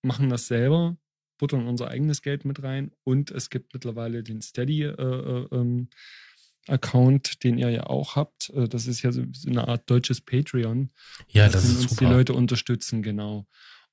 [0.00, 0.96] machen das selber,
[1.38, 5.88] buttern unser eigenes Geld mit rein und es gibt mittlerweile den Steady äh, äh, ähm,
[6.66, 8.50] Account, den ihr ja auch habt.
[8.50, 10.90] Äh, das ist ja so eine Art deutsches Patreon.
[11.28, 12.04] Ja, das ist uns super.
[12.04, 13.46] die Leute unterstützen, genau.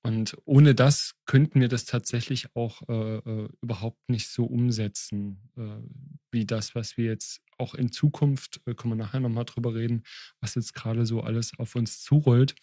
[0.03, 5.61] Und ohne das könnten wir das tatsächlich auch äh, äh, überhaupt nicht so umsetzen, äh,
[6.31, 10.03] wie das, was wir jetzt auch in Zukunft, äh, können wir nachher nochmal drüber reden,
[10.39, 12.55] was jetzt gerade so alles auf uns zurollt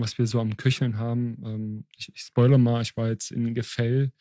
[0.00, 1.42] was wir so am Köcheln haben.
[1.44, 4.12] Ähm, ich, ich spoiler mal, ich war jetzt in Gefell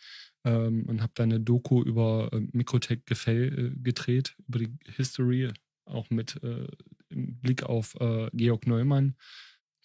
[0.46, 5.52] ähm, und habe da eine Doku über äh, Mikrotech Gefell äh, gedreht, über die History,
[5.86, 6.68] auch mit äh,
[7.10, 9.16] im Blick auf äh, Georg Neumann.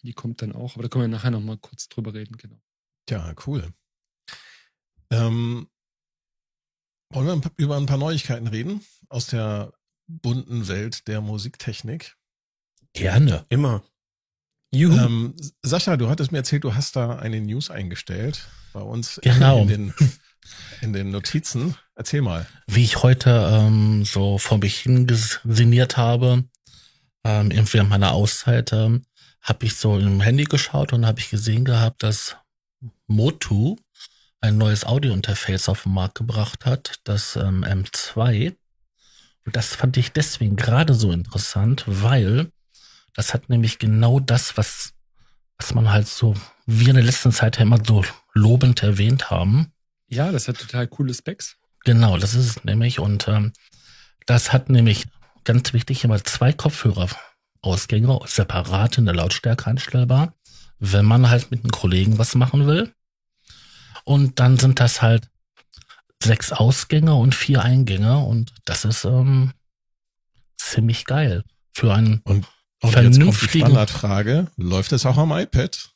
[0.03, 2.61] Die kommt dann auch, aber da können wir nachher nochmal kurz drüber reden, genau.
[3.09, 3.73] Ja, cool.
[5.11, 5.67] Ähm,
[7.11, 9.73] wollen wir über ein paar Neuigkeiten reden aus der
[10.07, 12.15] bunten Welt der Musiktechnik?
[12.93, 13.45] Gerne.
[13.49, 13.83] Immer.
[14.75, 14.97] Juhu.
[14.97, 19.61] Ähm, Sascha, du hattest mir erzählt, du hast da eine News eingestellt bei uns genau.
[19.61, 19.93] in, den,
[20.81, 21.75] in den Notizen.
[21.95, 22.45] Erzähl mal.
[22.67, 26.43] Wie ich heute ähm, so vor mich hingesinniert habe,
[27.23, 29.05] ähm, irgendwie an meiner Auszeit, ähm,
[29.41, 32.35] habe ich so im Handy geschaut und habe ich gesehen gehabt, dass
[33.07, 33.77] Motu
[34.41, 38.55] ein neues Audio-Interface auf den Markt gebracht hat, das ähm, M2.
[39.45, 42.49] Und das fand ich deswegen gerade so interessant, weil
[43.15, 44.93] das hat nämlich genau das, was,
[45.57, 49.71] was man halt so, wir in der letzten Zeit ja immer so lobend erwähnt haben.
[50.07, 51.57] Ja, das hat total coole Specs.
[51.85, 52.99] Genau, das ist es nämlich.
[52.99, 53.53] Und ähm,
[54.25, 55.07] das hat nämlich
[55.43, 60.33] ganz wichtig immer zwei Kopfhörerausgänge separat in der Lautstärke einstellbar,
[60.79, 62.93] wenn man halt mit einem Kollegen was machen will.
[64.03, 65.29] Und dann sind das halt
[66.21, 69.53] sechs Ausgänge und vier Eingänge und das ist ähm,
[70.57, 72.47] ziemlich geil für einen und
[72.81, 75.91] und jetzt kommt die Standardfrage, läuft es auch am iPad?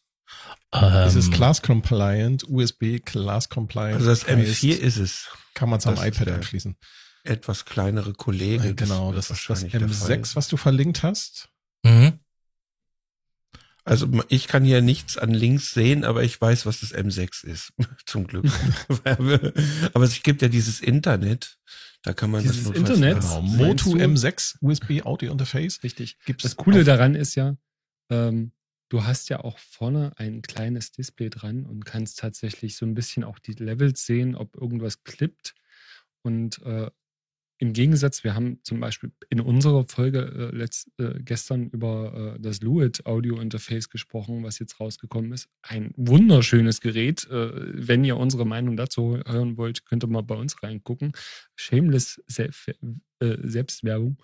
[0.71, 3.95] Ähm, ist es Class Compliant, USB Class Compliant?
[3.95, 5.27] Also das M4 ist es.
[5.53, 6.77] Kann man es am iPad anschließen?
[7.23, 8.67] Etwas kleinere Kollege.
[8.67, 11.49] Ja, genau, das, das ist das M6, was du verlinkt hast.
[11.83, 12.19] Mhm.
[13.83, 17.73] Also ich kann hier nichts an Links sehen, aber ich weiß, was das M6 ist.
[18.05, 18.45] Zum Glück.
[19.03, 21.57] aber es gibt ja dieses Internet.
[22.03, 23.19] Da kann man dieses das Internet.
[23.19, 23.41] Genau.
[23.41, 25.83] Motu M6 USB Audio Interface.
[25.83, 26.17] Richtig.
[26.25, 27.57] Gibt's das Coole daran ist ja,
[28.09, 28.53] ähm,
[28.87, 33.23] du hast ja auch vorne ein kleines Display dran und kannst tatsächlich so ein bisschen
[33.23, 35.55] auch die Levels sehen, ob irgendwas klippt.
[36.21, 36.89] Und äh,
[37.61, 40.19] im Gegensatz, wir haben zum Beispiel in unserer Folge
[40.53, 45.49] äh, letzt, äh, gestern über äh, das Luid Audio Interface gesprochen, was jetzt rausgekommen ist.
[45.61, 47.27] Ein wunderschönes Gerät.
[47.29, 47.49] Äh,
[47.85, 51.11] wenn ihr unsere Meinung dazu hören wollt, könnt ihr mal bei uns reingucken.
[51.57, 52.69] Shameless Self
[53.19, 54.17] äh, Selbstwerbung.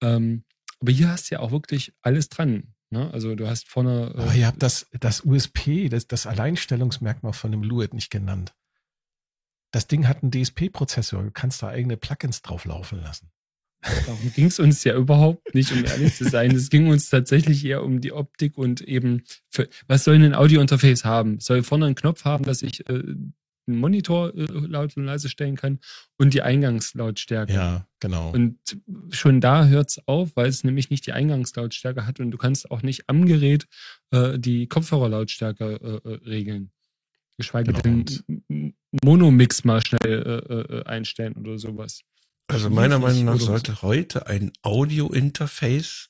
[0.00, 0.44] Ähm,
[0.78, 2.74] aber hier hast du ja auch wirklich alles dran.
[2.90, 3.12] Ne?
[3.12, 4.14] Also du hast vorne.
[4.14, 8.54] Äh, aber ihr habt das, das USP, das, das Alleinstellungsmerkmal von dem Luid nicht genannt.
[9.70, 11.22] Das Ding hat einen DSP-Prozessor.
[11.22, 13.30] Du kannst da eigene Plugins drauf laufen lassen.
[13.82, 16.50] Darum ging es uns ja überhaupt nicht, um ehrlich zu sein.
[16.54, 21.04] Es ging uns tatsächlich eher um die Optik und eben, für, was soll ein Audio-Interface
[21.04, 21.40] haben?
[21.40, 23.02] Soll vorne einen Knopf haben, dass ich äh,
[23.70, 25.78] einen Monitor äh, laut und leise stellen kann
[26.18, 27.52] und die Eingangslautstärke.
[27.52, 28.30] Ja, genau.
[28.32, 28.58] Und
[29.10, 32.70] schon da hört es auf, weil es nämlich nicht die Eingangslautstärke hat und du kannst
[32.70, 33.66] auch nicht am Gerät
[34.10, 36.70] äh, die Kopfhörerlautstärke äh, äh, regeln.
[37.38, 37.80] Geschweige genau.
[37.80, 38.44] denn
[39.04, 42.02] Monomix mal schnell äh, äh, einstellen oder sowas.
[42.48, 43.82] Also meiner Meinung nach sollte so.
[43.82, 46.08] heute ein Audio-Interface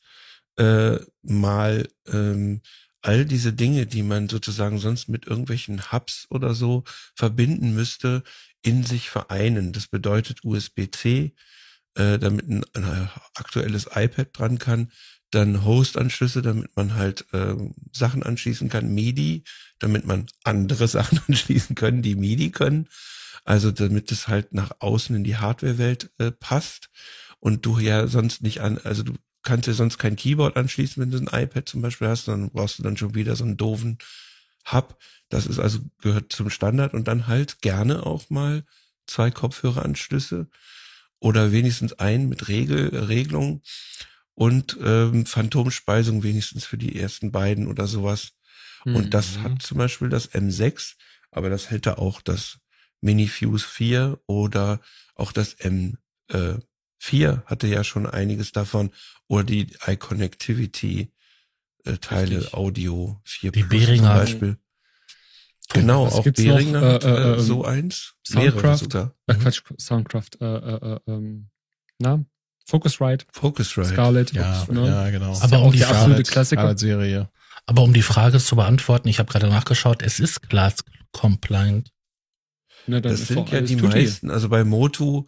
[0.56, 2.62] äh, mal ähm,
[3.02, 8.22] all diese Dinge, die man sozusagen sonst mit irgendwelchen Hubs oder so verbinden müsste,
[8.62, 9.72] in sich vereinen.
[9.72, 11.34] Das bedeutet USB-C,
[11.94, 14.92] äh, damit ein, ein aktuelles iPad dran kann,
[15.30, 17.54] dann Host-Anschlüsse, damit man halt äh,
[17.92, 19.44] Sachen anschließen kann, MIDI,
[19.78, 22.88] damit man andere Sachen anschließen können, die MIDI können.
[23.44, 26.90] Also damit es halt nach außen in die Hardware-Welt äh, passt
[27.38, 31.10] und du ja sonst nicht an, also du kannst dir sonst kein Keyboard anschließen, wenn
[31.10, 33.98] du ein iPad zum Beispiel hast, dann brauchst du dann schon wieder so einen doofen
[34.70, 34.98] Hub.
[35.30, 38.64] Das ist also gehört zum Standard und dann halt gerne auch mal
[39.06, 40.48] zwei Kopfhöreranschlüsse
[41.18, 43.62] oder wenigstens einen mit Regel, Regelung
[44.40, 48.32] und ähm, Phantomspeisung wenigstens für die ersten beiden oder sowas.
[48.86, 49.42] Und das Mhm.
[49.42, 50.94] hat zum Beispiel das M6,
[51.30, 52.58] aber das hätte auch das
[53.02, 54.80] Mini Fuse 4 oder
[55.14, 55.96] auch das M4
[56.28, 56.54] äh,
[56.98, 58.90] 4 hatte ja schon einiges davon
[59.28, 61.12] oder die iConnectivity
[61.84, 62.54] äh, Teile Richtig.
[62.54, 64.04] Audio 4 Die Plus Behringer.
[64.08, 64.56] zum Beispiel.
[65.74, 66.58] Genau, Was auch gibt's noch?
[66.58, 68.14] Äh, äh, äh, ähm, so eins.
[68.30, 68.78] Mehrere Soundcraft.
[68.78, 69.14] sogar.
[69.26, 71.50] Äh, Quatsch, Soundcraft, äh, äh, äh, ähm,
[71.98, 72.24] na,
[72.70, 73.88] Focusrite, Focusrite.
[73.88, 74.86] Scarlett, Ja, ne?
[74.86, 75.32] ja, genau.
[75.32, 76.60] Ist Aber ja um auch die der Frage- absolute Klassiker.
[76.62, 77.28] Scarlett-Serie.
[77.66, 80.76] Aber um die Frage zu beantworten, ich habe gerade nachgeschaut, es ist Class
[81.12, 81.90] Compliant.
[82.86, 85.24] Dann Das sind ja die meisten, also bei Motu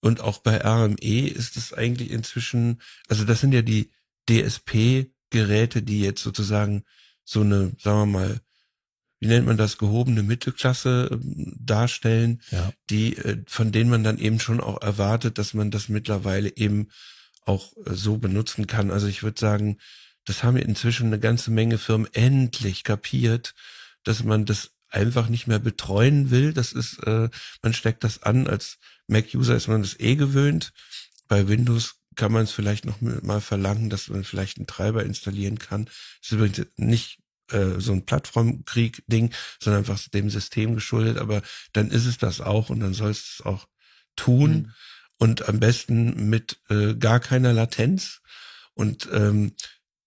[0.00, 3.90] und auch bei RME ist es eigentlich inzwischen, also das sind ja die
[4.30, 6.84] DSP-Geräte, die jetzt sozusagen
[7.24, 8.40] so eine, sagen wir mal,
[9.24, 12.70] wie nennt man das, gehobene Mittelklasse ähm, darstellen, Ja.
[12.90, 16.88] die, äh, von denen man dann eben schon auch erwartet, dass man das mittlerweile eben
[17.46, 18.90] auch äh, so benutzen kann.
[18.90, 19.78] Also ich würde sagen,
[20.26, 23.54] das haben inzwischen eine ganze Menge Firmen endlich kapiert,
[24.02, 26.52] dass man das einfach nicht mehr betreuen will.
[26.52, 27.30] Das ist, äh,
[27.62, 28.46] man steckt das an.
[28.46, 30.74] Als Mac-User ist man das eh gewöhnt.
[31.28, 35.58] Bei Windows kann man es vielleicht noch mal verlangen, dass man vielleicht einen Treiber installieren
[35.58, 35.86] kann.
[35.86, 41.18] Das ist übrigens nicht äh, so ein Plattformkrieg-Ding, sondern einfach dem System geschuldet.
[41.18, 43.66] Aber dann ist es das auch und dann soll es auch
[44.16, 44.72] tun Mhm.
[45.18, 48.20] und am besten mit äh, gar keiner Latenz.
[48.74, 49.52] Und ähm,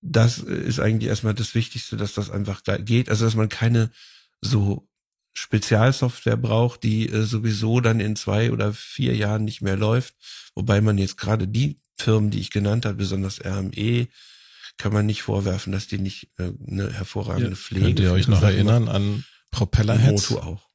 [0.02, 3.10] das ist eigentlich erstmal das Wichtigste, dass das einfach geht.
[3.10, 3.92] Also dass man keine
[4.42, 4.88] so
[5.34, 10.16] Spezialsoftware braucht, die äh, sowieso dann in zwei oder vier Jahren nicht mehr läuft.
[10.56, 14.08] Wobei man jetzt gerade die Firmen, die ich genannt habe, besonders RME,
[14.78, 17.56] kann man nicht vorwerfen, dass die nicht äh, eine hervorragende Ja.
[17.56, 17.86] Pflege.
[17.86, 20.30] Könnt ihr euch noch Sachen erinnern an Propellerheads?
[20.32, 20.70] Moto auch.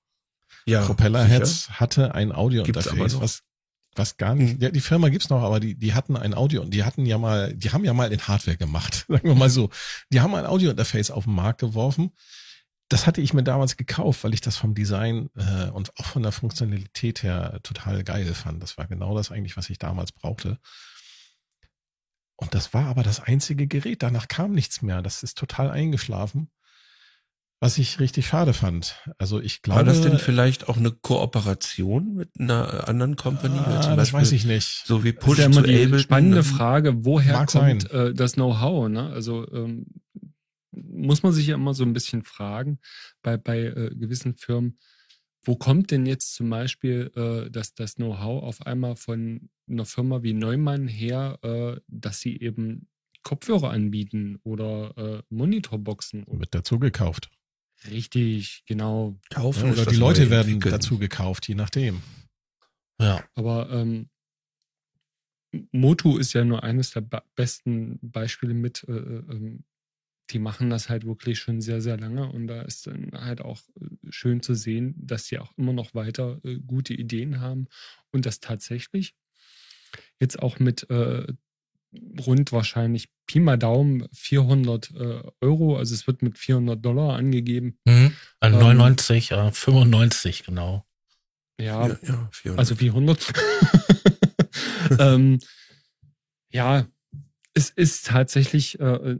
[0.66, 3.42] Ja, Propellerheads hatte ein Audio-Interface, was,
[3.94, 6.72] was gar nicht, ja, die Firma gibt's noch, aber die, die hatten ein Audio und
[6.72, 9.70] die hatten ja mal, die haben ja mal in Hardware gemacht, sagen wir mal so.
[10.12, 12.12] Die haben ein Audio-Interface auf den Markt geworfen.
[12.88, 16.22] Das hatte ich mir damals gekauft, weil ich das vom Design äh, und auch von
[16.22, 18.62] der Funktionalität her total geil fand.
[18.62, 20.58] Das war genau das eigentlich, was ich damals brauchte.
[22.42, 24.02] Und das war aber das einzige Gerät.
[24.02, 25.00] Danach kam nichts mehr.
[25.00, 26.50] Das ist total eingeschlafen.
[27.60, 28.96] Was ich richtig schade fand.
[29.18, 29.78] Also ich glaube.
[29.78, 33.56] War das denn vielleicht auch eine Kooperation mit einer anderen Company?
[33.58, 34.82] Ah, das Beispiel weiß ich nicht.
[34.84, 36.42] So wie Das Push ist ja immer die Ableton, spannende ne?
[36.42, 38.08] Frage, woher Mag kommt sein.
[38.08, 38.88] äh, das Know-how?
[38.88, 39.10] Ne?
[39.10, 39.86] Also ähm,
[40.72, 42.80] muss man sich ja immer so ein bisschen fragen
[43.22, 44.78] bei, bei äh, gewissen Firmen,
[45.44, 50.22] wo kommt denn jetzt zum Beispiel äh, das, das Know-how auf einmal von einer Firma
[50.22, 52.88] wie Neumann her, äh, dass sie eben
[53.22, 56.24] Kopfhörer anbieten oder äh, Monitorboxen?
[56.28, 57.30] Wird dazu gekauft.
[57.90, 59.18] Richtig, genau.
[59.30, 60.72] Kaufen Ja, oder die Leute werden Entwickeln.
[60.72, 62.02] dazu gekauft, je nachdem.
[63.00, 63.24] Ja.
[63.34, 64.08] Aber ähm,
[65.72, 67.02] Motu ist ja nur eines der
[67.34, 68.84] besten Beispiele mit.
[68.88, 69.64] Äh, äh, ähm,
[70.30, 73.60] die machen das halt wirklich schon sehr, sehr lange und da ist dann halt auch
[73.80, 77.66] äh, schön zu sehen, dass sie auch immer noch weiter äh, gute Ideen haben
[78.10, 79.14] und das tatsächlich
[80.20, 81.26] jetzt auch mit äh,
[82.26, 87.78] rund wahrscheinlich Pi mal Daumen 400 äh, Euro, also es wird mit 400 Dollar angegeben.
[87.84, 88.12] Mhm.
[88.40, 90.86] Äh, Ähm, 99, äh, 95, genau.
[91.60, 92.58] Ja, Ja, ja, 400.
[92.58, 93.32] Also 400.
[94.98, 95.38] ähm,
[96.50, 96.86] ja,
[97.54, 99.18] es ist tatsächlich äh,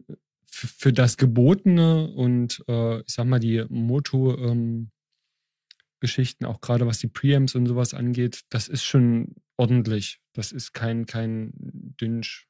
[0.62, 7.08] für, für das Gebotene und äh, ich sag mal die Moto-Geschichten, auch gerade was die
[7.08, 10.20] Preamps und sowas angeht, das ist schon ordentlich.
[10.32, 11.50] Das ist kein, kein
[12.00, 12.46] Dünsch.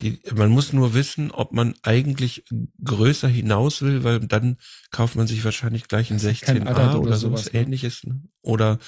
[0.00, 2.44] Die, man muss nur wissen, ob man eigentlich
[2.82, 4.56] größer hinaus will, weil dann
[4.90, 7.60] kauft man sich wahrscheinlich gleich ein Das ist kein 16a Adder oder, sowas sowas, ne?
[7.60, 8.04] ähnliches.
[8.04, 8.22] Ne?
[8.42, 8.78] Oder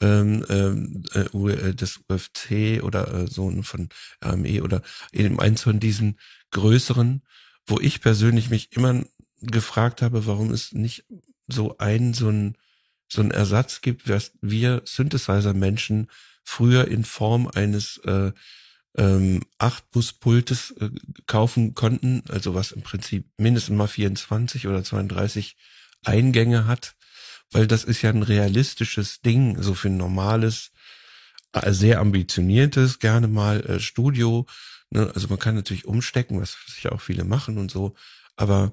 [0.00, 3.90] ähm, ähm, äh, äh, das UFC oder äh, so ein von
[4.24, 6.18] RME oder eben eins von diesen
[6.52, 7.22] größeren,
[7.66, 9.04] wo ich persönlich mich immer
[9.40, 11.04] gefragt habe, warum es nicht
[11.48, 12.56] so ein, so ein,
[13.08, 16.08] so ein Ersatz gibt, was wir Synthesizer-Menschen
[16.44, 18.32] früher in Form eines äh,
[18.96, 20.90] ähm, 8-Bus-Pultes äh,
[21.26, 25.56] kaufen konnten, also was im Prinzip mindestens mal 24 oder 32
[26.04, 26.94] Eingänge hat,
[27.50, 30.72] weil das ist ja ein realistisches Ding, so für ein normales,
[31.52, 34.46] äh, sehr ambitioniertes, gerne mal äh, Studio.
[34.92, 35.10] Ne?
[35.14, 37.94] Also man kann natürlich umstecken, was sicher auch viele machen und so,
[38.36, 38.72] aber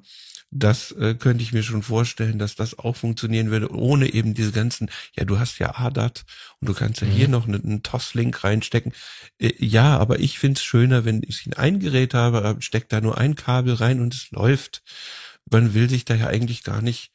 [0.51, 4.51] das äh, könnte ich mir schon vorstellen, dass das auch funktionieren würde, ohne eben diese
[4.51, 6.25] ganzen, ja, du hast ja ADAT
[6.59, 7.11] und du kannst ja mhm.
[7.11, 8.93] hier noch einen, einen TOS-Link reinstecken.
[9.39, 13.35] Äh, ja, aber ich find's schöner, wenn ich ein Gerät habe, steckt da nur ein
[13.35, 14.81] Kabel rein und es läuft.
[15.49, 17.11] Man will sich da ja eigentlich gar nicht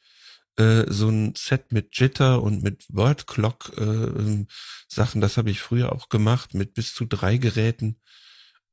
[0.57, 4.47] äh, so ein Set mit Jitter und mit Word Clock äh, ähm,
[4.89, 7.97] Sachen, das habe ich früher auch gemacht mit bis zu drei Geräten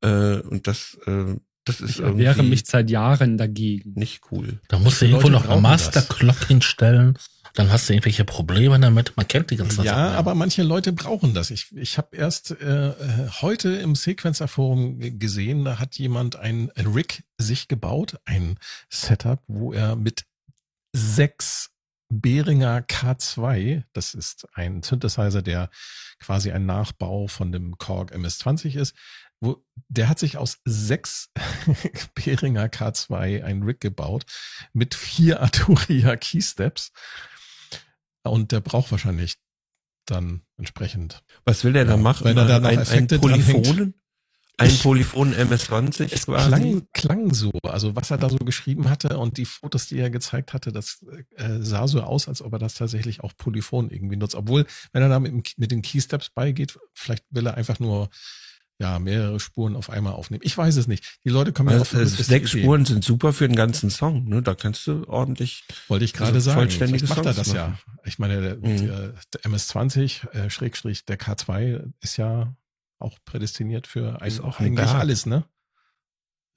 [0.02, 3.92] äh, und das äh, das ist ich wehre mich seit Jahren dagegen.
[3.94, 4.60] Nicht cool.
[4.68, 7.16] Da musst du irgendwo noch eine Master Clock hinstellen.
[7.54, 9.12] Dann hast du irgendwelche Probleme damit.
[9.16, 10.16] Man kennt die ganzen Ja, Sachen.
[10.16, 11.50] aber manche Leute brauchen das.
[11.50, 12.92] Ich, ich habe erst äh,
[13.42, 19.40] heute im Sequencer Forum gesehen, da hat jemand ein, ein Rig sich gebaut, ein Setup,
[19.46, 20.24] wo er mit
[20.92, 21.70] sechs
[22.08, 25.70] Behringer K2, das ist ein Synthesizer, der
[26.20, 28.94] quasi ein Nachbau von dem Korg MS-20 ist,
[29.42, 31.30] wo, der hat sich aus sechs
[32.14, 34.24] Behringer K2 ein Rig gebaut
[34.72, 36.92] mit vier Arturia Keysteps.
[38.22, 39.38] Und der braucht wahrscheinlich
[40.06, 41.22] dann entsprechend.
[41.44, 42.24] Was will der ja, da machen?
[42.24, 43.94] Wenn er da noch ein, Effekte ein Polyphonen?
[44.58, 49.38] Ein Polyphon MS-20 es Klang, klang so, also was er da so geschrieben hatte und
[49.38, 51.04] die Fotos, die er gezeigt hatte, das
[51.36, 54.34] äh, sah so aus, als ob er das tatsächlich auch Polyphon irgendwie nutzt.
[54.34, 58.10] Obwohl, wenn er da mit, mit den Keysteps beigeht, vielleicht will er einfach nur
[58.82, 60.42] ja, mehrere Spuren auf einmal aufnehmen.
[60.44, 61.20] Ich weiß es nicht.
[61.24, 64.28] Die Leute kommen also, ja auf also Sechs Spuren sind super für den ganzen Song,
[64.28, 64.42] ne?
[64.42, 65.64] Da kannst du ordentlich.
[65.86, 66.58] Wollte ich gerade also sagen.
[66.62, 67.56] Vollständige macht er das machen.
[67.56, 67.78] ja.
[68.02, 68.86] Ich meine, der, mhm.
[68.88, 72.56] der, der MS-20, äh, Schrägstrich, der K2 ist ja
[72.98, 74.98] auch prädestiniert für ein, auch eigentlich Berg.
[74.98, 75.44] alles, ne?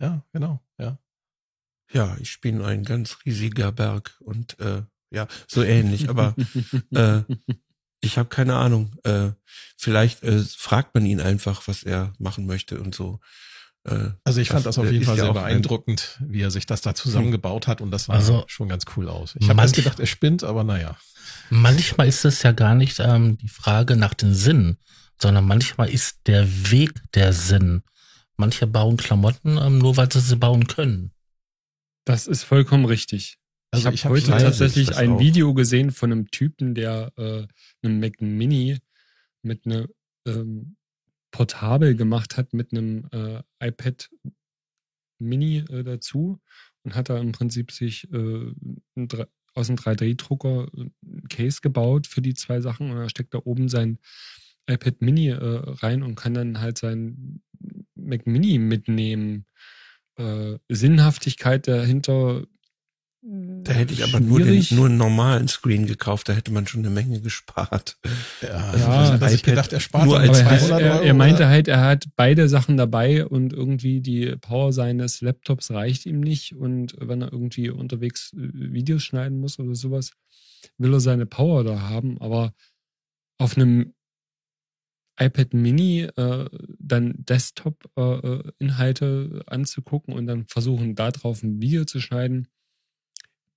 [0.02, 0.98] Ja, genau, ja.
[1.94, 6.34] Ja, ich bin ein ganz riesiger Berg und äh, ja, so ähnlich, aber
[6.92, 7.22] äh,
[8.06, 8.98] ich habe keine Ahnung.
[9.04, 9.32] Äh,
[9.78, 13.20] vielleicht äh, fragt man ihn einfach, was er machen möchte und so.
[13.86, 16.82] Äh, also ich fand das, das auf jeden Fall sehr beeindruckend, wie er sich das
[16.82, 19.36] da zusammengebaut hat und das sah also, schon ganz cool aus.
[19.40, 20.98] Ich habe erst gedacht, er spinnt, aber naja.
[21.50, 24.78] Manchmal ist es ja gar nicht ähm, die Frage nach den Sinn,
[25.22, 27.84] sondern manchmal ist der Weg der Sinn.
[28.38, 31.12] Manche bauen Klamotten ähm, nur, weil sie sie bauen können.
[32.04, 33.38] Das ist vollkommen richtig.
[33.72, 35.20] Also ich habe hab heute tatsächlich ein.
[35.20, 37.48] Video gesehen von einem Typen, der äh,
[37.82, 38.80] einen Mac Mini
[39.42, 39.88] mit einem
[40.26, 40.78] ähm,
[41.32, 44.10] Portabel gemacht hat mit einem äh, iPad
[45.20, 46.40] Mini äh, dazu
[46.84, 48.54] und hat da im Prinzip sich äh,
[49.54, 53.70] aus einem 3D-Drucker ein Case gebaut für die zwei Sachen und er steckt da oben
[53.70, 54.00] sein
[54.68, 57.42] iPad Mini äh, rein und kann dann halt sein
[57.96, 59.46] Mac Mini mitnehmen.
[60.18, 62.46] Äh, Sinnhaftigkeit dahinter
[63.28, 66.82] da hätte ich aber nur, den, nur einen normalen Screen gekauft, da hätte man schon
[66.82, 67.98] eine Menge gespart.
[68.44, 71.68] Ja, also ja das ich gedacht, er spart nur als er, er, er meinte halt,
[71.68, 76.94] er hat beide Sachen dabei und irgendwie die Power seines Laptops reicht ihm nicht und
[77.00, 80.12] wenn er irgendwie unterwegs äh, Videos schneiden muss oder sowas,
[80.78, 82.54] will er seine Power da haben, aber
[83.40, 83.96] auf einem
[85.20, 86.46] iPad Mini äh,
[86.78, 92.50] dann Desktop-Inhalte äh, anzugucken und dann versuchen, darauf ein Video zu schneiden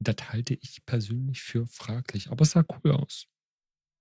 [0.01, 3.27] das halte ich persönlich für fraglich, aber es sah cool aus.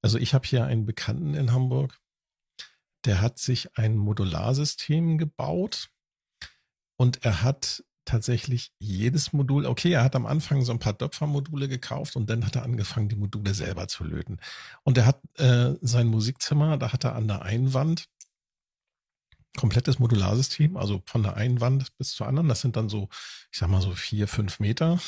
[0.03, 1.99] Also ich habe hier einen Bekannten in Hamburg,
[3.05, 5.89] der hat sich ein Modularsystem gebaut
[6.99, 11.67] und er hat tatsächlich jedes Modul, okay, er hat am Anfang so ein paar Döpfer-Module
[11.67, 14.39] gekauft und dann hat er angefangen, die Module selber zu löten.
[14.83, 18.07] Und er hat äh, sein Musikzimmer, da hat er an der Einwand
[19.57, 22.47] komplettes Modularsystem, also von der einen Wand bis zur anderen.
[22.47, 23.09] Das sind dann so,
[23.51, 24.99] ich sag mal so vier, fünf Meter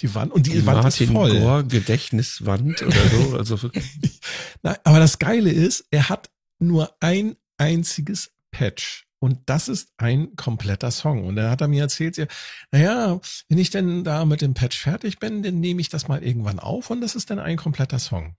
[0.00, 1.38] die, die Wand und die, die Wand Martin ist voll.
[1.38, 3.36] Gore Gedächtniswand oder so.
[3.36, 3.70] Also.
[4.62, 9.04] Nein, aber das Geile ist, er hat nur ein einziges Patch.
[9.20, 11.26] Und das ist ein kompletter Song.
[11.26, 12.26] Und dann hat er mir erzählt, ja,
[12.70, 16.22] naja, wenn ich denn da mit dem Patch fertig bin, dann nehme ich das mal
[16.22, 18.36] irgendwann auf und das ist dann ein kompletter Song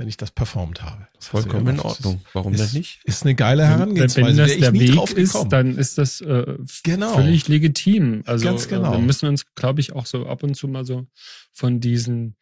[0.00, 1.06] wenn ich das performt habe.
[1.14, 2.22] Das Vollkommen in Ordnung.
[2.32, 3.02] Warum ist, denn nicht?
[3.04, 4.28] Ist eine geile Herangehensweise.
[4.28, 7.16] Wenn das der Weg ist, dann ist das äh, genau.
[7.16, 8.22] völlig legitim.
[8.24, 8.94] Also Ganz genau.
[8.94, 11.06] Äh, wir müssen uns, glaube ich, auch so ab und zu mal so
[11.52, 12.36] von diesen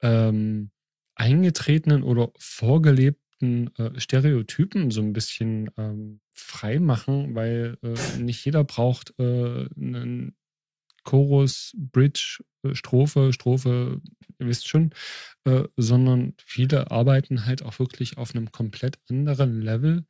[0.00, 0.70] ähm,
[1.14, 8.64] eingetretenen oder vorgelebten äh, Stereotypen so ein bisschen ähm, frei machen, weil äh, nicht jeder
[8.64, 10.34] braucht äh, einen
[11.04, 14.00] Chorus, Bridge, äh, Strophe, Strophe,
[14.38, 14.90] ihr wisst schon,
[15.44, 20.04] äh, sondern viele arbeiten halt auch wirklich auf einem komplett anderen Level.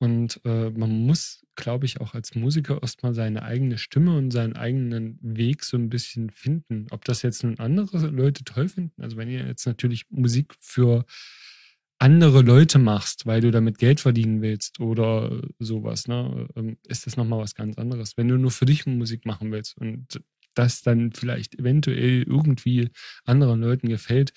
[0.00, 4.54] Und äh, man muss, glaube ich, auch als Musiker erstmal seine eigene Stimme und seinen
[4.54, 6.86] eigenen Weg so ein bisschen finden.
[6.90, 11.04] Ob das jetzt nun andere Leute toll finden, also wenn ihr jetzt natürlich Musik für
[11.98, 17.16] andere Leute machst, weil du damit Geld verdienen willst oder sowas, ne, ähm, ist das
[17.16, 18.16] nochmal was ganz anderes.
[18.16, 20.22] Wenn du nur für dich Musik machen willst und
[20.54, 22.90] das dann vielleicht eventuell irgendwie
[23.24, 24.32] anderen Leuten gefällt,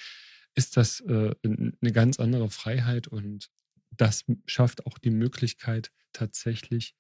[0.56, 3.50] ist das äh, eine ganz andere Freiheit und
[3.92, 6.96] das schafft auch die Möglichkeit, tatsächlich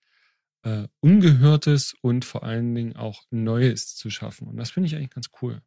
[0.63, 4.47] äh, Ungehörtes und vor allen Dingen auch Neues zu schaffen.
[4.47, 5.61] Und das finde ich eigentlich ganz cool.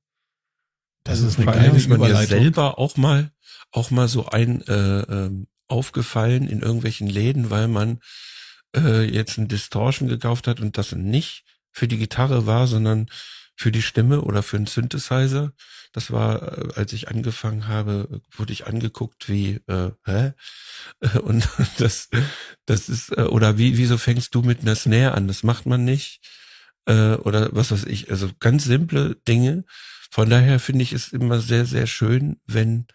[1.05, 3.31] Das Also ist eine geile ist mir selber auch mal,
[3.71, 8.01] auch mal so ein äh, ähm, aufgefallen in irgendwelchen Läden, weil man
[8.77, 13.09] äh, jetzt ein Distortion gekauft hat und das nicht für die Gitarre war, sondern
[13.57, 15.53] für die Stimme oder für einen Synthesizer.
[15.93, 20.33] Das war, äh, als ich angefangen habe, wurde ich angeguckt wie, äh, hä?
[21.23, 21.49] Und
[21.79, 22.09] das,
[22.67, 25.29] das ist, äh, oder wie, wieso fängst du mit einer Snare an?
[25.29, 26.21] Das macht man nicht.
[26.87, 28.11] Äh, oder was weiß ich.
[28.11, 29.65] Also ganz simple Dinge.
[30.15, 32.87] Von daher finde ich es immer sehr, sehr schön, wenn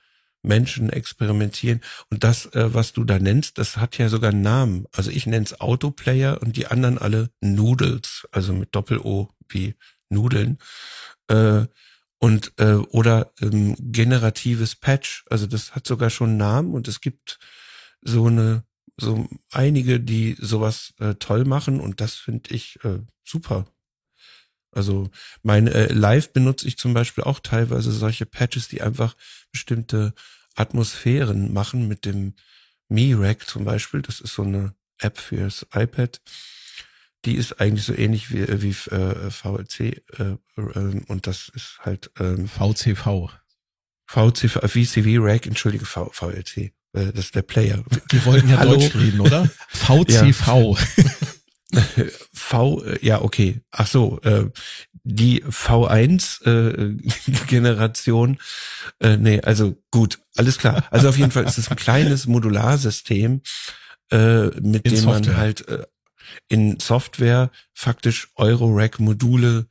[0.42, 1.82] Menschen experimentieren.
[2.10, 4.86] Und das, äh, was du da nennst, das hat ja sogar einen Namen.
[4.94, 9.76] Also ich nenne es Autoplayer und die anderen alle Noodles, also mit Doppel-O wie
[10.08, 10.60] Nudeln.
[11.28, 11.66] Äh,
[12.20, 15.26] und äh, oder ähm, generatives Patch.
[15.30, 17.38] Also das hat sogar schon einen Namen und es gibt
[18.02, 18.64] so eine
[18.96, 23.66] so einige, die sowas äh, toll machen und das finde ich äh, super.
[24.72, 25.10] Also
[25.44, 29.16] mein äh, Live benutze ich zum Beispiel auch teilweise solche Patches, die einfach
[29.52, 30.14] bestimmte
[30.56, 32.34] Atmosphären machen mit dem
[32.88, 34.02] Mi-Rack zum Beispiel.
[34.02, 36.22] Das ist so eine App fürs iPad.
[37.26, 42.12] Die ist eigentlich so ähnlich wie, wie äh, VLC äh, äh, und das ist halt
[42.20, 43.30] ähm, VCV.
[44.08, 46.58] VC, VCV Rack, entschuldige, v, VLC.
[46.94, 47.84] Äh, das ist der Player.
[48.10, 48.78] Wir wollten ja Hallo?
[48.78, 49.50] Deutsch reden, oder?
[49.70, 50.78] VCV.
[52.34, 53.62] V, äh, ja, okay.
[53.72, 54.50] Ach so, äh,
[55.04, 56.98] die V1 äh,
[57.48, 58.38] Generation.
[59.00, 60.86] Äh, nee, also gut, alles klar.
[60.92, 63.42] Also auf jeden Fall ist es ein kleines Modularsystem,
[64.12, 65.38] äh, mit In dem man Software.
[65.38, 65.86] halt äh,
[66.48, 69.68] in Software faktisch Euro-Rack-Module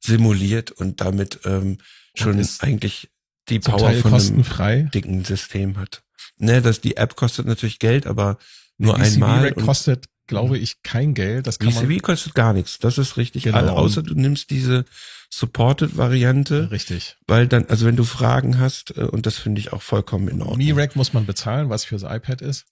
[0.00, 1.78] simuliert und damit ähm,
[2.14, 3.10] schon ist eigentlich
[3.48, 4.82] die Power Teil von einem kostenfrei.
[4.94, 6.02] dicken System hat.
[6.38, 8.38] Ne, das die App kostet natürlich Geld, aber
[8.78, 9.52] nur VCV einmal.
[9.52, 11.46] Und- kostet, glaube ich, kein Geld.
[11.46, 12.78] Das kann man VCV kostet gar nichts.
[12.78, 13.44] Das ist richtig.
[13.44, 13.56] Genau.
[13.58, 14.84] Alle, außer du nimmst diese
[15.30, 17.16] Supported-Variante, richtig.
[17.26, 20.40] weil dann, also wenn du Fragen hast, äh, und das finde ich auch vollkommen in
[20.42, 20.58] Ordnung.
[20.58, 22.66] Mi-Rack muss man bezahlen, was fürs iPad ist.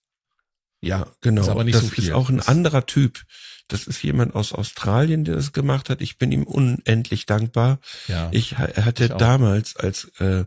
[0.81, 1.43] Ja, genau.
[1.43, 2.05] Ist aber nicht das so viel.
[2.05, 3.23] ist auch ein anderer Typ.
[3.69, 6.01] Das ist jemand aus Australien, der das gemacht hat.
[6.01, 7.79] Ich bin ihm unendlich dankbar.
[8.09, 8.29] Ja.
[8.33, 10.45] Ich ha- hatte Ich damals, als äh,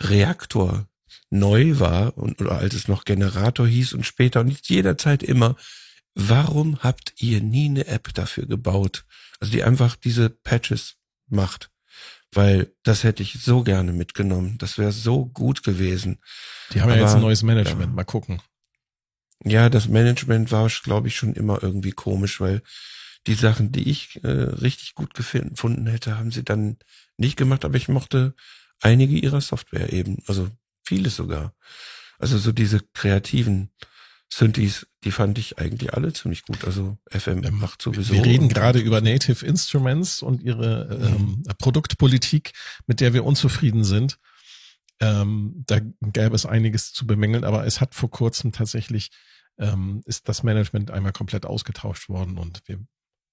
[0.00, 0.86] Reaktor
[1.30, 5.56] neu war und oder als es noch Generator hieß und später und jederzeit immer,
[6.16, 9.04] warum habt ihr nie eine App dafür gebaut?
[9.38, 10.96] Also die einfach diese Patches
[11.28, 11.70] macht.
[12.32, 14.58] Weil das hätte ich so gerne mitgenommen.
[14.58, 16.18] Das wäre so gut gewesen.
[16.72, 17.90] Die haben ja aber- jetzt ein neues Management.
[17.90, 17.94] ja.
[17.94, 18.42] Mal gucken.
[19.44, 22.62] Ja, das Management war, glaube ich, schon immer irgendwie komisch, weil
[23.26, 26.78] die Sachen, die ich äh, richtig gut gefunden hätte, haben sie dann
[27.16, 28.34] nicht gemacht, aber ich mochte
[28.80, 30.48] einige ihrer Software eben, also
[30.84, 31.54] vieles sogar.
[32.18, 33.70] Also so diese kreativen
[34.32, 36.64] Synthes, die fand ich eigentlich alle ziemlich gut.
[36.64, 38.12] Also FM Ähm, macht sowieso.
[38.12, 42.52] Wir reden gerade über Native Instruments und ihre ähm, Produktpolitik,
[42.86, 44.18] mit der wir unzufrieden sind.
[45.00, 49.10] Ähm, da gäbe es einiges zu bemängeln, aber es hat vor kurzem tatsächlich
[49.58, 52.78] ähm, ist das Management einmal komplett ausgetauscht worden und wir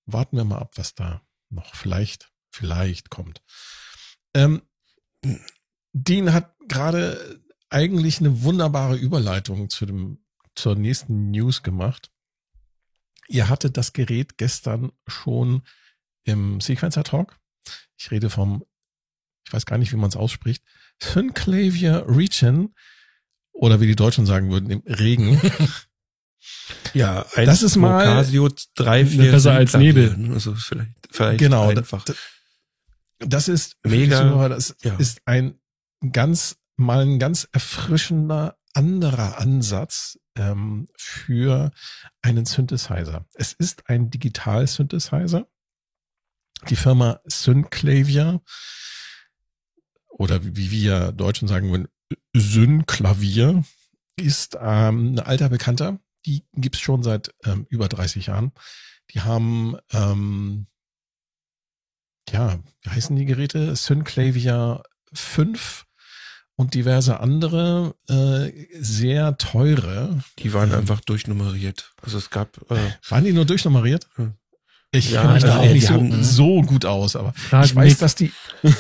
[0.06, 3.42] warten wir mal ab, was da noch vielleicht vielleicht kommt.
[4.34, 4.62] Ähm,
[5.94, 10.23] Dean hat gerade eigentlich eine wunderbare Überleitung zu dem
[10.56, 12.12] zur nächsten News gemacht.
[13.28, 15.64] Ihr hattet das Gerät gestern schon
[16.24, 17.40] im Sequencer Talk.
[17.98, 18.64] Ich rede vom,
[19.46, 20.64] ich weiß gar nicht, wie man es ausspricht,
[21.02, 22.74] Synclavier Region
[23.52, 25.40] oder wie die Deutschen sagen würden, im Regen.
[26.94, 30.32] Ja, Das ist mal- Casio 3, 4, Besser als Nebel.
[30.34, 32.04] Also vielleicht, vielleicht genau, einfach.
[32.04, 32.18] Das,
[33.20, 34.96] das ist Mega, Das ja.
[34.98, 35.60] ist ein
[36.12, 41.72] ganz mal ein ganz erfrischender anderer Ansatz ähm, für
[42.22, 43.26] einen Synthesizer.
[43.34, 45.48] Es ist ein Digital-Synthesizer.
[46.70, 48.42] Die Firma Synclavier
[50.10, 51.88] oder wie wir Deutschen sagen würden,
[52.34, 53.64] Synklavier
[54.16, 56.00] ist ähm, ein alter Bekannter.
[56.26, 58.54] Die gibt's schon seit ähm, über 30 Jahren.
[59.12, 60.68] Die haben ähm,
[62.30, 63.76] ja, wie heißen die Geräte?
[63.76, 65.86] Synclavier 5
[66.56, 70.20] und diverse andere äh, sehr teure.
[70.40, 70.80] Die waren Ähm.
[70.80, 71.94] einfach durchnummeriert.
[72.02, 72.76] Also es gab äh,
[73.10, 74.08] Waren die nur durchnummeriert?
[74.16, 74.34] Hm.
[74.96, 77.34] Ich Ja, kenne mich da also, auch die nicht so, haben- so gut aus, aber
[77.64, 77.98] ich weiß, Nick.
[77.98, 78.32] dass die.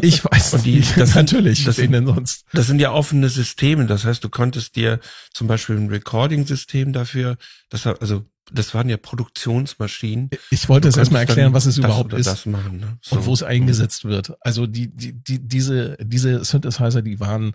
[0.00, 1.64] Ich weiß, Und die- dass das sind- natürlich.
[1.64, 2.44] das sind- denn sonst?
[2.52, 3.86] Das sind ja offene Systeme.
[3.86, 4.98] Das heißt, du konntest dir
[5.32, 7.36] zum Beispiel ein Recording-System dafür,
[7.70, 10.30] das hat, also das waren ja Produktionsmaschinen.
[10.50, 12.98] Ich wollte jetzt Du erstmal erklären, was es das überhaupt ist Das machen, ne?
[13.02, 13.16] So.
[13.16, 14.32] und wo es eingesetzt wird.
[14.40, 17.54] Also die, die, die, diese, diese Synthesizer, die waren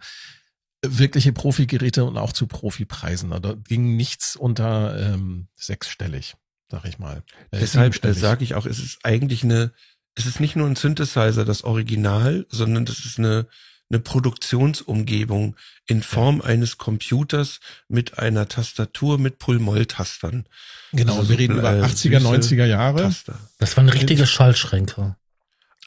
[0.86, 3.30] wirkliche Profi-Geräte und auch zu Profipreisen.
[3.30, 6.36] Da ging nichts unter ähm, sechsstellig,
[6.70, 7.24] sag ich mal.
[7.52, 9.72] Äh, Deshalb äh, sage ich auch, es ist eigentlich eine,
[10.16, 13.48] es ist nicht nur ein Synthesizer, das Original, sondern das ist eine,
[13.92, 20.46] eine Produktionsumgebung in Form eines Computers mit einer Tastatur mit Pull-Moll-Tastern.
[20.94, 23.02] Genau, also wir reden über äh, 80er, süße 90er Jahre.
[23.02, 23.40] Taster.
[23.60, 25.16] Das waren richtige Schallschränke.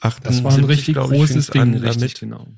[0.01, 2.21] Das war ein 78, richtig ich, großes Ding, an richtig, damit.
[2.21, 2.49] genau.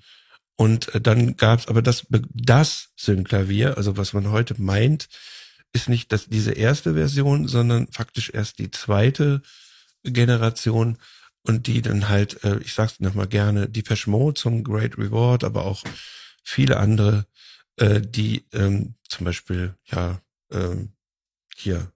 [0.56, 5.08] Und äh, dann gab's aber das, das Synklavier, also was man heute meint,
[5.72, 9.42] ist nicht das, diese erste Version, sondern faktisch erst die zweite
[10.02, 10.98] Generation
[11.46, 15.64] und die dann halt, äh, ich sag's nochmal gerne, die Mode zum Great Reward, aber
[15.64, 15.82] auch
[16.42, 17.26] viele andere,
[17.76, 20.20] äh, die ähm, zum Beispiel, ja,
[20.52, 20.92] ähm,
[21.56, 21.90] hier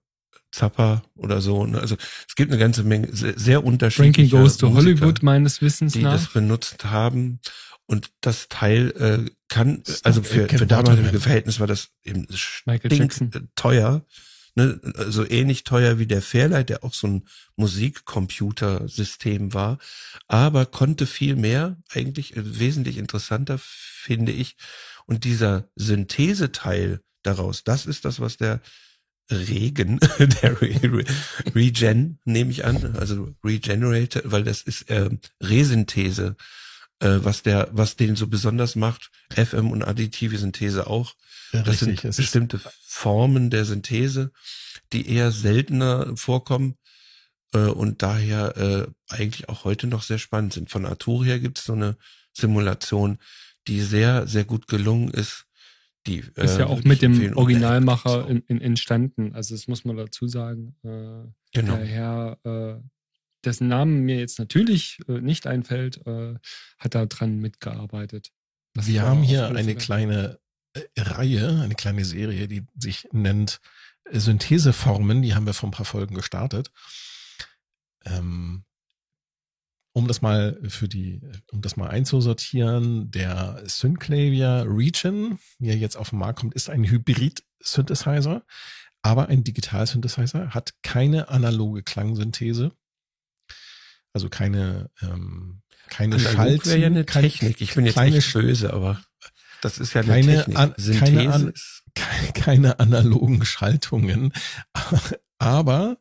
[0.51, 1.65] Zappa oder so.
[1.65, 1.79] Ne?
[1.79, 1.95] Also
[2.27, 6.01] es gibt eine ganze Menge sehr, sehr unterschiedliche Goes to Musiker Hollywood meines Wissens die
[6.01, 6.33] das nach.
[6.33, 7.39] benutzt haben.
[7.85, 11.21] Und das Teil äh, kann, Ist also doch für, für damalige Waterman.
[11.21, 12.25] Verhältnis war das eben
[12.65, 13.31] Michael Jackson.
[13.33, 14.05] äh, teuer.
[14.55, 14.79] Ne?
[14.95, 19.77] Also ähnlich teuer wie der Fairlight, der auch so ein Musikcomputersystem war,
[20.27, 24.57] aber konnte viel mehr, eigentlich äh, wesentlich interessanter, finde ich.
[25.05, 28.61] Und dieser Syntheseteil daraus, das ist das, was der
[29.29, 31.05] Regen, der Re Re
[31.55, 36.35] Regen, nehme ich an, also Regenerate, weil das ist ähm, Resynthese,
[36.99, 39.11] äh, was der, was den so besonders macht.
[39.33, 41.13] FM und additive Synthese auch.
[41.51, 44.31] Das richtig, sind es ist, bestimmte Formen der Synthese,
[44.93, 46.75] die eher seltener vorkommen
[47.53, 50.69] äh, und daher äh, eigentlich auch heute noch sehr spannend sind.
[50.69, 51.97] Von Arturia gibt es so eine
[52.33, 53.17] Simulation,
[53.67, 55.45] die sehr, sehr gut gelungen ist.
[56.07, 59.35] Die, Ist äh, ja auch mit dem Originalmacher in, in, entstanden.
[59.35, 60.75] Also das muss man dazu sagen.
[60.83, 61.75] Äh, Genau.
[61.75, 62.81] Der Herr, äh,
[63.43, 66.01] dessen Namen mir jetzt natürlich äh, nicht einfällt,
[66.77, 68.31] hat da dran mitgearbeitet.
[68.73, 70.39] Das wir haben hier eine kleine
[70.97, 73.59] Reihe, eine kleine Serie, die sich nennt
[74.05, 75.21] äh, Syntheseformen.
[75.21, 76.71] Die haben wir vor ein paar Folgen gestartet.
[78.05, 78.63] Ähm,
[79.93, 85.97] um das mal für die, um das mal einzusortieren, der Synclavier Region, wie er jetzt
[85.97, 88.43] auf den Markt kommt, ist ein Hybrid-Synthesizer,
[89.01, 92.71] aber ein Digital-Synthesizer, hat keine analoge Klangsynthese,
[94.13, 97.59] also keine, ähm, keine Analog Schalten, wäre ja eine keine- Technik.
[97.59, 99.03] Ich bin jetzt kleine nicht böse, aber
[99.61, 100.57] das ist ja eine Keine Technik.
[100.57, 101.53] an- keine an-
[102.33, 104.33] keine analogen Schaltungen,
[105.39, 105.97] aber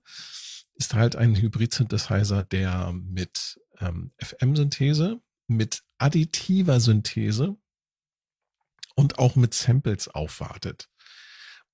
[0.74, 7.56] ist halt ein Hybrid-Synthesizer, der mit ähm, FM-Synthese, mit additiver Synthese
[8.94, 10.88] und auch mit Samples aufwartet.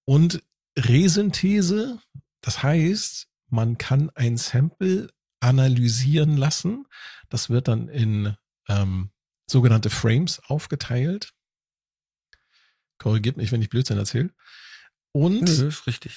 [0.05, 0.43] Und
[0.79, 2.01] Resynthese,
[2.41, 5.09] das heißt, man kann ein Sample
[5.41, 6.87] analysieren lassen.
[7.29, 8.37] Das wird dann in
[8.69, 9.11] ähm,
[9.49, 11.33] sogenannte Frames aufgeteilt.
[12.99, 14.31] Korrigiert mich, wenn ich Blödsinn erzähle.
[15.13, 15.49] Und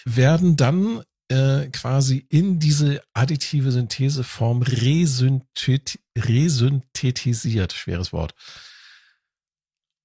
[0.06, 7.74] werden dann äh, quasi in diese additive Syntheseform resynthet resynthetisiert.
[7.74, 8.34] Schweres Wort.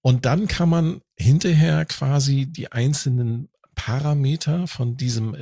[0.03, 5.35] Und dann kann man hinterher quasi die einzelnen Parameter von diesem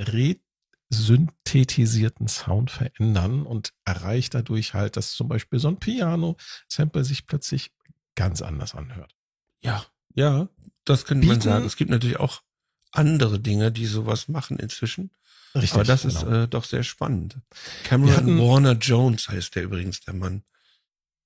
[0.93, 7.72] resynthetisierten Sound verändern und erreicht dadurch halt, dass zum Beispiel so ein Piano-Sample sich plötzlich
[8.14, 9.16] ganz anders anhört.
[9.62, 10.49] Ja, ja,
[10.85, 11.64] das könnte man Bieten- sagen.
[11.64, 12.43] Es gibt natürlich auch
[12.91, 15.11] andere Dinge, die sowas machen inzwischen.
[15.55, 15.74] Richtig.
[15.74, 16.14] Aber das genau.
[16.14, 17.39] ist äh, doch sehr spannend.
[17.85, 20.43] Cameron hatten- Warner Jones heißt der übrigens, der Mann.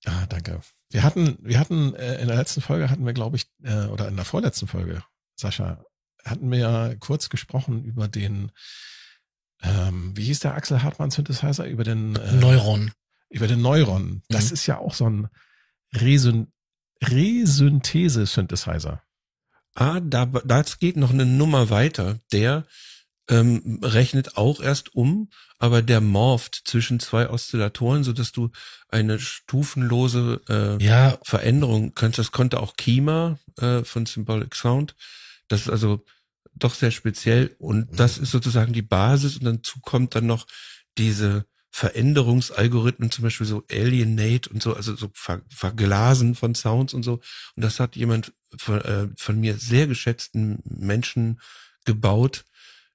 [0.05, 0.61] Ah, danke.
[0.91, 4.07] Wir hatten, wir hatten äh, in der letzten Folge hatten wir, glaube ich, äh, oder
[4.09, 5.03] in der vorletzten Folge,
[5.35, 5.83] Sascha,
[6.25, 8.53] hatten wir ja kurz gesprochen über den,
[9.63, 12.93] ähm, wie hieß der Axel Hartmann Synthesizer, über den äh, Neuron.
[13.31, 14.23] über den Neuron.
[14.29, 14.53] Das Mhm.
[14.55, 15.29] ist ja auch so ein
[15.95, 16.53] Resyn
[17.05, 19.03] Resynthese-Synthesizer.
[19.77, 22.19] Ah, da, das geht noch eine Nummer weiter.
[22.33, 22.65] Der
[23.29, 28.51] ähm, rechnet auch erst um, aber der morpht zwischen zwei Oszillatoren, so dass du
[28.89, 32.19] eine stufenlose äh, Ja, Veränderung kannst.
[32.19, 34.97] Das konnte auch Kima äh, von Symbolic Sound.
[35.49, 36.05] Das ist also
[36.55, 40.47] doch sehr speziell und das ist sozusagen die Basis und dazu kommt dann noch
[40.97, 41.45] diese
[41.77, 47.21] Veränderungsalgorithmen, zum Beispiel so Alienate und so, also so Ver Verglasen von Sounds und so.
[47.55, 51.39] Und das hat jemand von, äh, von mir sehr geschätzten Menschen
[51.85, 52.47] gebaut,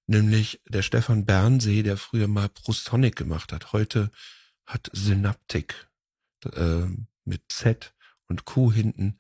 [0.08, 3.72] nämlich der Stefan Bernsee, der früher mal Prostonic gemacht hat.
[3.72, 4.10] Heute
[4.66, 5.88] hat Synaptic
[6.52, 6.88] äh,
[7.24, 7.94] mit Z
[8.30, 9.20] und Q hinten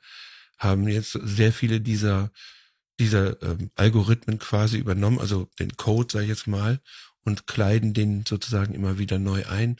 [0.58, 2.32] haben jetzt sehr viele dieser
[3.00, 6.80] dieser ähm, Algorithmen quasi übernommen, also den Code, sag ich jetzt mal,
[7.24, 9.78] und kleiden den sozusagen immer wieder neu ein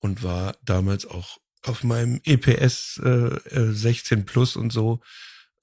[0.00, 3.30] und war damals auch auf meinem EPS äh,
[3.72, 5.00] 16 äh, Plus und so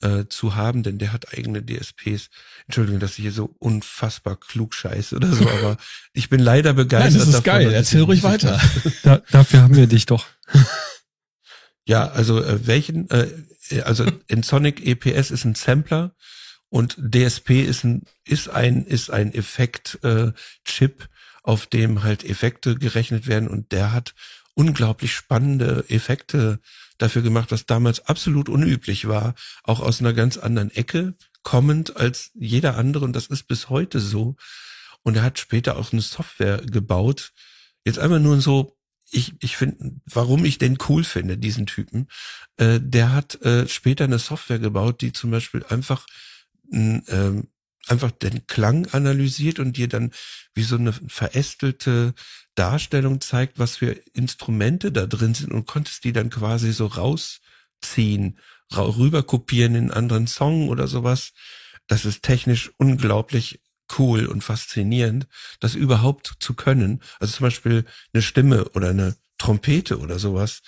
[0.02, 2.30] äh, zu haben, denn der hat eigene DSPs.
[2.66, 5.78] Entschuldigung, dass ich hier so unfassbar klug scheiße oder so, aber
[6.14, 7.12] ich bin leider begeistert.
[7.12, 8.60] Nein, das ist davon, geil, erzähl ruhig weiter.
[9.04, 10.26] Da, dafür haben wir dich doch.
[11.86, 13.28] Ja, also äh, welchen, äh,
[13.84, 16.16] also in Sonic EPS ist ein Sampler
[16.72, 20.32] und DSP ist ein ist ein ist ein Effekt äh,
[21.44, 24.16] auf dem halt Effekte gerechnet werden und der hat
[24.54, 26.60] unglaublich spannende Effekte
[26.98, 32.32] dafür gemacht, was damals absolut unüblich war, auch aus einer ganz anderen Ecke kommend als
[32.36, 34.36] jeder andere und das ist bis heute so.
[35.04, 37.34] Und er hat später auch eine Software gebaut.
[37.84, 38.78] Jetzt einmal nur so,
[39.10, 42.08] ich, ich finde, warum ich den cool finde, diesen Typen.
[42.58, 46.06] Äh, der hat äh, später eine Software gebaut, die zum Beispiel einfach
[46.72, 47.44] äh,
[47.88, 50.12] einfach den Klang analysiert und dir dann
[50.54, 52.14] wie so eine verästelte
[52.56, 58.38] Darstellung zeigt, was für Instrumente da drin sind und konntest die dann quasi so rausziehen,
[58.76, 61.34] rüber kopieren in einen anderen Song oder sowas.
[61.88, 63.62] Das ist technisch unglaublich
[63.98, 65.28] cool und faszinierend,
[65.60, 67.02] das überhaupt zu können.
[67.20, 70.62] Also zum Beispiel eine Stimme oder eine Trompete oder sowas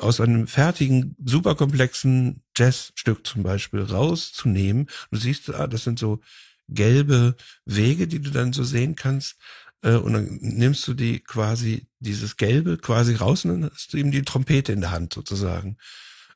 [0.00, 4.88] aus einem fertigen, superkomplexen Jazzstück zum Beispiel rauszunehmen.
[5.10, 6.20] Du siehst, ah, das sind so
[6.68, 9.36] gelbe Wege, die du dann so sehen kannst.
[9.82, 13.96] Äh, und dann nimmst du die quasi, dieses Gelbe quasi raus und dann hast du
[13.96, 15.78] eben die Trompete in der Hand sozusagen.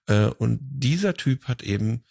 [0.07, 2.05] Äh, und dieser Typ hat eben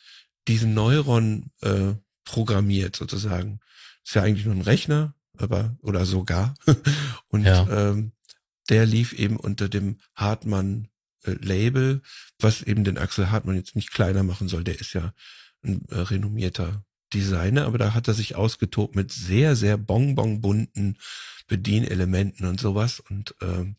[0.48, 1.94] diesen Neuron äh,
[2.26, 3.60] programmiert sozusagen.
[4.04, 6.54] Ist ja eigentlich nur ein Rechner, aber oder sogar.
[7.30, 7.68] und ja.
[7.70, 8.12] ähm,
[8.70, 10.88] der lief eben unter dem Hartmann
[11.26, 12.02] äh, Label,
[12.40, 14.64] was eben den Axel Hartmann jetzt nicht kleiner machen soll.
[14.64, 15.14] Der ist ja
[15.64, 20.98] ein äh, renommierter Designer, aber da hat er sich ausgetobt mit sehr, sehr bonbon-bunten
[21.48, 23.00] Bedienelementen und sowas.
[23.00, 23.76] Und ähm,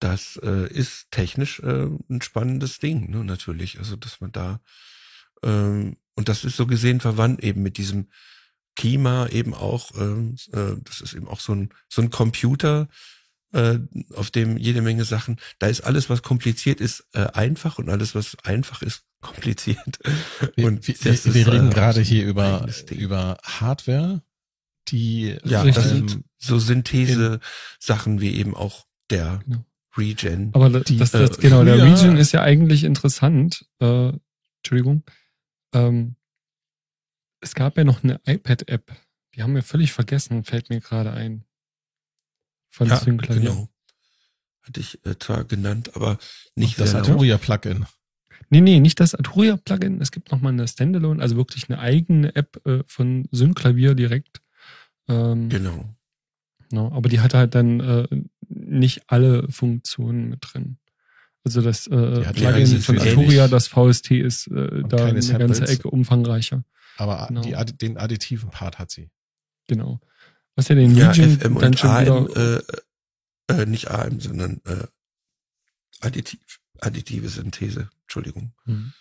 [0.00, 3.78] das äh, ist technisch äh, ein spannendes Ding, ne, natürlich.
[3.78, 4.60] Also, dass man da
[5.42, 8.08] ähm, und das ist so gesehen verwandt eben mit diesem
[8.76, 12.86] Kima eben auch, ähm, äh, das ist eben auch so ein, so ein Computer, äh,
[14.14, 18.14] auf dem jede Menge Sachen, da ist alles, was kompliziert ist, äh, einfach und alles,
[18.14, 19.98] was einfach ist, kompliziert.
[20.56, 24.22] Und wir, wir, wir reden äh, gerade hier über, über Hardware,
[24.88, 29.64] die ja, das sind so Synthese-Sachen wie eben auch der genau.
[29.96, 30.50] Regen.
[30.54, 33.66] Aber das, das, das äh, genau, der Regen ist ja eigentlich interessant.
[33.80, 34.12] Äh,
[34.58, 35.04] Entschuldigung.
[35.74, 36.16] Ähm,
[37.40, 38.92] es gab ja noch eine iPad-App.
[39.34, 41.44] Die haben wir völlig vergessen, fällt mir gerade ein.
[42.70, 43.68] Von ja, genau.
[44.62, 46.18] Hatte ich äh, zwar genannt, aber
[46.54, 47.86] nicht das Arturia-Plugin.
[48.50, 50.00] Nee, nee, nicht das Arturia-Plugin.
[50.00, 54.40] Es gibt nochmal eine Standalone, also wirklich eine eigene App äh, von Synklavier direkt.
[55.08, 55.88] Ähm, genau.
[56.72, 58.08] No, aber die hat halt dann äh,
[58.48, 60.78] nicht alle Funktionen mit drin.
[61.42, 65.88] Also das äh, Plugin von Arturia, das VST ist äh, da eine Samples, ganze Ecke
[65.88, 66.64] umfangreicher.
[66.96, 67.42] Aber genau.
[67.42, 69.10] die, den additiven Part hat sie.
[69.66, 70.00] Genau.
[70.60, 72.62] Was ja den ja, Region FM dann schon AM, wieder
[73.48, 74.86] äh, äh, nicht AM, sondern äh,
[76.00, 76.38] additiv,
[76.80, 77.88] additive Synthese.
[78.02, 78.52] Entschuldigung.
[78.66, 78.92] Mhm.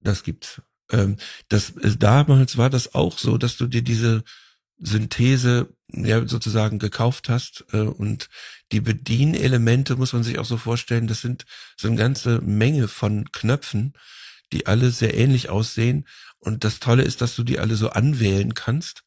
[0.00, 0.60] Das gibt's.
[0.90, 1.16] Ähm,
[1.48, 4.24] das äh, damals war das auch so, dass du dir diese
[4.76, 8.28] Synthese ja sozusagen gekauft hast äh, und
[8.70, 11.46] die Bedienelemente muss man sich auch so vorstellen, das sind
[11.78, 13.94] so eine ganze Menge von Knöpfen,
[14.52, 16.06] die alle sehr ähnlich aussehen
[16.40, 19.04] und das Tolle ist, dass du die alle so anwählen kannst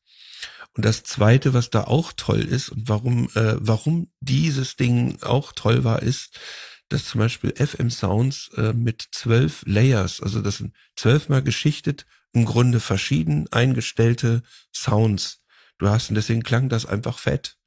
[0.75, 5.51] und das zweite, was da auch toll ist und warum, äh, warum dieses Ding auch
[5.53, 6.39] toll war, ist,
[6.87, 12.45] dass zum Beispiel FM Sounds äh, mit zwölf Layers, also das sind zwölfmal geschichtet, im
[12.45, 14.43] Grunde verschieden eingestellte
[14.73, 15.41] Sounds.
[15.77, 17.57] Du hast und deswegen klang das einfach fett.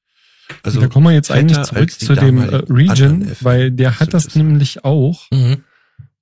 [0.62, 4.34] Also da kommen wir jetzt eigentlich zurück zu dem äh, Region, weil der hat das
[4.34, 5.30] nämlich auch.
[5.30, 5.64] Mhm.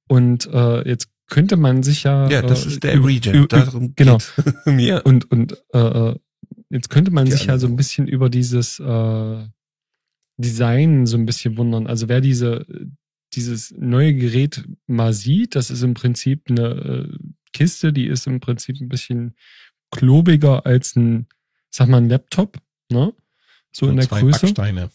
[0.08, 2.28] Und äh, jetzt könnte man sich ja.
[2.28, 3.48] Ja, das äh, ist der Region.
[3.48, 4.18] Darum genau.
[4.64, 5.02] mir.
[5.04, 6.16] Und und äh, äh
[6.72, 9.46] Jetzt könnte man sich ja so ein bisschen über dieses äh,
[10.38, 11.86] Design so ein bisschen wundern.
[11.86, 12.66] Also wer diese,
[13.34, 16.68] dieses neue Gerät mal sieht, das ist im Prinzip eine
[17.10, 17.18] äh,
[17.52, 19.36] Kiste, die ist im Prinzip ein bisschen
[19.90, 21.26] klobiger als ein,
[21.68, 22.56] sag mal, ein Laptop,
[22.90, 23.12] ne?
[23.70, 24.40] So, so in der zwei Größe.
[24.40, 24.90] Backsteine.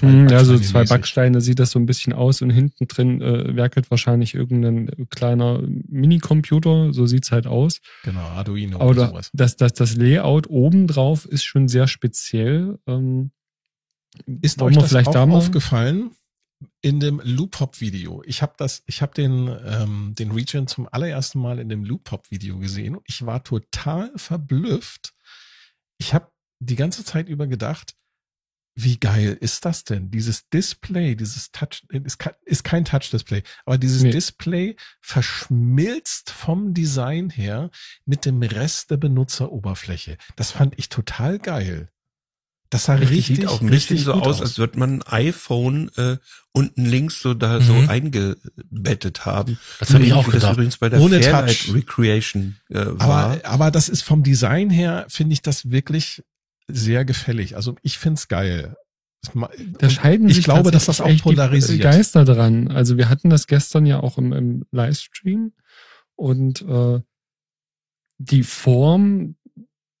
[0.00, 3.56] Hm, ja, so zwei Backsteine sieht das so ein bisschen aus und hinten drin äh,
[3.56, 7.80] werkelt wahrscheinlich irgendein kleiner Minicomputer, so sieht's halt aus.
[8.04, 9.30] Genau, Arduino Aber oder sowas.
[9.32, 12.78] Das, das, das Layout obendrauf ist schon sehr speziell.
[12.86, 13.30] Ähm,
[14.42, 16.10] ist euch das vielleicht auch da aufgefallen
[16.82, 18.22] in dem Loop Hop Video?
[18.26, 22.10] Ich habe das, ich habe den ähm, den Region zum allerersten Mal in dem Loop
[22.10, 25.14] Hop Video gesehen und ich war total verblüfft.
[25.98, 26.30] Ich habe
[26.60, 27.94] die ganze Zeit über gedacht,
[28.78, 30.10] wie geil ist das denn?
[30.10, 31.82] Dieses Display, dieses Touch,
[32.44, 34.10] ist, kein Touch-Display, aber dieses nee.
[34.10, 37.70] Display verschmilzt vom Design her
[38.04, 40.18] mit dem Rest der Benutzeroberfläche.
[40.36, 41.88] Das fand ich total geil.
[42.68, 45.02] Das sah richtig, richtig sieht auch ein bisschen so aus, aus, als würde man ein
[45.06, 46.18] iPhone äh,
[46.52, 47.62] unten links so da mhm.
[47.62, 49.58] so eingebettet haben.
[49.78, 50.42] Das habe ich auch gedacht.
[50.42, 51.72] Das übrigens bei der Ohne Touch.
[51.72, 53.08] Recreation äh, war.
[53.08, 56.24] Aber, aber das ist vom Design her, finde ich das wirklich
[56.68, 57.56] sehr gefällig.
[57.56, 58.76] Also ich find's geil.
[59.78, 61.82] Da scheiden ich glaube, dass das auch polarisiert.
[61.82, 62.68] Geister dran.
[62.68, 65.52] Also wir hatten das gestern ja auch im, im Livestream
[66.14, 67.00] und äh,
[68.18, 69.36] die Form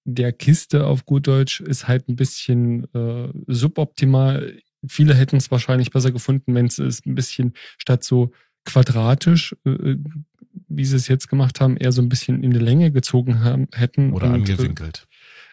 [0.04, 4.56] der Kiste auf gut Deutsch ist halt ein bisschen äh, suboptimal.
[4.86, 8.30] Viele hätten es wahrscheinlich besser gefunden, wenn es ein bisschen statt so
[8.64, 9.96] quadratisch, äh,
[10.68, 13.66] wie sie es jetzt gemacht haben, eher so ein bisschen in die Länge gezogen haben,
[13.72, 14.12] hätten.
[14.12, 15.08] Oder und, äh, angewinkelt.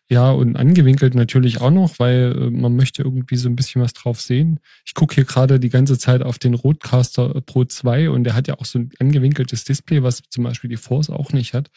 [0.10, 3.94] Ja, und angewinkelt natürlich auch noch, weil äh, man möchte irgendwie so ein bisschen was
[3.94, 4.60] drauf sehen.
[4.86, 8.48] Ich gucke hier gerade die ganze Zeit auf den Rodecaster Pro 2 und der hat
[8.48, 11.72] ja auch so ein angewinkeltes Display, was zum Beispiel die Force auch nicht hat.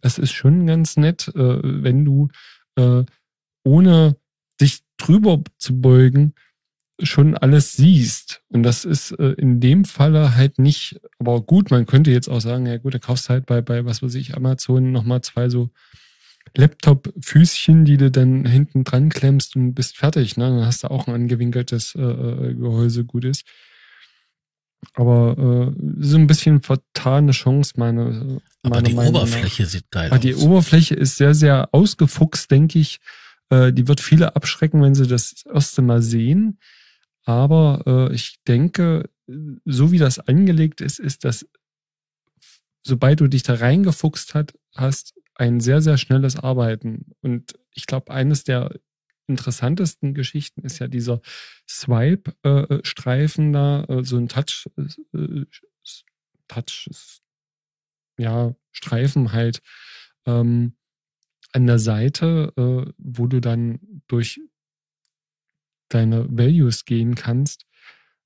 [0.00, 2.28] Das ist schon ganz nett, äh, wenn du
[2.76, 3.04] äh,
[3.64, 4.16] ohne
[4.60, 6.34] dich drüber zu beugen,
[7.02, 8.42] schon alles siehst.
[8.48, 12.40] Und das ist äh, in dem Falle halt nicht, aber gut, man könnte jetzt auch
[12.40, 15.70] sagen, ja gut, da kaufst halt bei, bei was weiß ich, Amazon nochmal zwei so
[16.56, 20.36] Laptop-Füßchen, die du dann hinten dran klemmst und bist fertig.
[20.36, 20.48] Ne?
[20.48, 23.44] Dann hast du auch ein angewinkeltes äh, äh Gehäuse, gut ist.
[24.94, 28.40] Aber äh, so ein bisschen vertane Chance, meine.
[28.62, 29.70] Aber meine die Meinung Oberfläche nach.
[29.70, 30.22] sieht geil Aber aus.
[30.22, 32.98] Die Oberfläche ist sehr, sehr ausgefuchst, denke ich.
[33.48, 36.58] Äh, die wird viele abschrecken, wenn sie das erste Mal sehen.
[37.24, 39.08] Aber äh, ich denke,
[39.64, 41.46] so wie das angelegt ist, ist das,
[42.82, 47.12] sobald du dich da reingefuchst hat, hast, ein sehr, sehr schnelles Arbeiten.
[47.20, 48.70] Und ich glaube, eines der
[49.26, 51.20] interessantesten Geschichten ist ja dieser
[51.68, 55.44] Swipe-Streifen äh, da, äh, so ein Touch, äh,
[56.48, 56.88] Touch,
[58.18, 59.62] ja, Streifen halt
[60.26, 60.76] ähm,
[61.52, 64.40] an der Seite, äh, wo du dann durch
[65.88, 67.66] deine Values gehen kannst.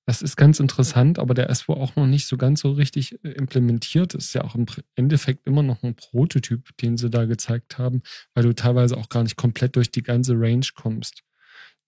[0.06, 3.24] Das ist ganz interessant, aber der ist wohl auch noch nicht so ganz so richtig
[3.24, 4.14] äh, implementiert.
[4.14, 8.02] Ist ja auch im Endeffekt immer noch ein Prototyp, den sie da gezeigt haben,
[8.32, 11.24] weil du teilweise auch gar nicht komplett durch die ganze Range kommst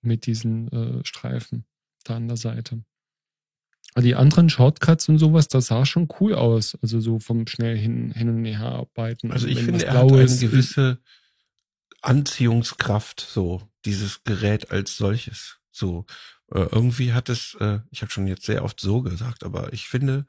[0.03, 1.65] mit diesen äh, Streifen
[2.05, 2.83] da an der Seite.
[3.95, 6.77] Aber die anderen Shortcuts und sowas, das sah schon cool aus.
[6.83, 9.31] Also so vom schnell hin, hin und her arbeiten.
[9.31, 10.99] Also ich finde, er hat eine gewisse
[12.03, 15.59] Anziehungskraft, so dieses Gerät als solches.
[15.71, 16.05] So
[16.53, 19.89] äh, irgendwie hat es, äh, ich habe schon jetzt sehr oft so gesagt, aber ich
[19.89, 20.27] finde,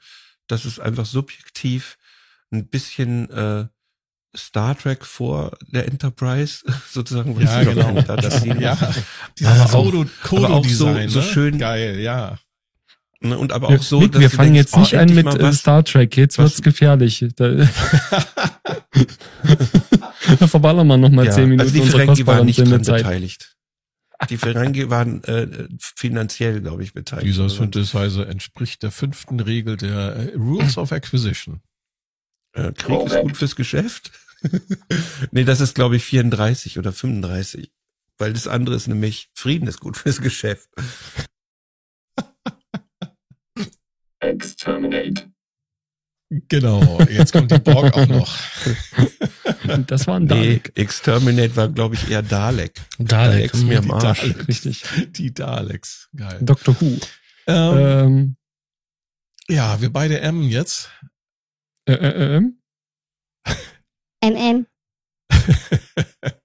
[0.48, 1.98] dass es einfach subjektiv
[2.52, 3.68] ein bisschen äh,
[4.36, 7.40] Star Trek vor der Enterprise sozusagen.
[7.40, 8.02] Ja, genau.
[8.02, 8.78] Da, das ja,
[9.38, 11.26] dieses Kodo, Kodo aber auch so, so ne?
[11.26, 11.58] schön.
[11.58, 12.38] Geil, ja.
[13.22, 15.52] Ne, und aber auch so, Nick, wir fangen denkst, jetzt nicht oh, an mit äh,
[15.52, 16.52] Star Trek, jetzt was?
[16.52, 17.26] wird's gefährlich.
[17.36, 17.50] Da,
[20.40, 23.58] da verballern wir noch mal ja, zehn Minuten also die Ferengi waren nicht dran beteiligt.
[24.28, 27.28] Die Ferengi waren äh, finanziell, glaube ich, beteiligt.
[27.28, 31.62] Dieser Synthesizer entspricht der fünften Regel der äh, Rules of Acquisition.
[32.54, 34.12] Äh, Krieg oh, ist gut fürs Geschäft.
[35.32, 37.72] nee, das ist, glaube ich, 34 oder 35.
[38.18, 40.70] Weil das andere ist nämlich, Frieden ist gut fürs Geschäft.
[44.20, 45.32] Exterminate.
[46.30, 48.38] Genau, jetzt kommt die Borg auch noch.
[49.88, 50.72] Das war ein Dalek.
[50.76, 52.74] Nee, Exterminate war, glaube ich, eher Dalek.
[52.98, 54.22] Dalek, Daleks mir am Arsch.
[54.22, 54.84] Dalek, richtig.
[55.12, 56.10] Die Daleks.
[56.16, 56.40] Geil.
[56.42, 56.76] Dr.
[56.80, 56.98] Who.
[57.46, 58.36] Ähm, ähm,
[59.48, 60.90] ja, wir beide M jetzt.
[61.86, 62.58] Äh, äh, M?
[64.24, 64.66] MM.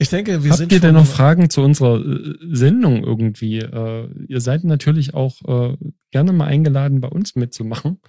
[0.00, 0.66] Ich denke, wir Habt sind.
[0.66, 3.58] Habt ihr denn noch Fragen zu unserer äh, Sendung irgendwie?
[3.58, 5.76] Äh, ihr seid natürlich auch äh,
[6.12, 8.00] gerne mal eingeladen, bei uns mitzumachen.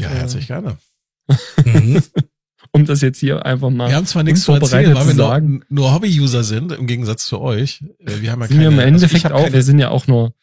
[0.00, 0.78] Ja, herzlich gerne.
[1.64, 2.02] Mhm.
[2.72, 3.88] um das jetzt hier einfach mal.
[3.88, 7.40] Wir haben zwar nichts zu erzählen, weil wir nur, nur Hobby-User sind, im Gegensatz zu
[7.40, 7.84] euch.
[7.98, 9.90] Äh, wir haben ja keine, wir im also Endeffekt also auch, keine, wir sind ja
[9.90, 10.34] auch nur,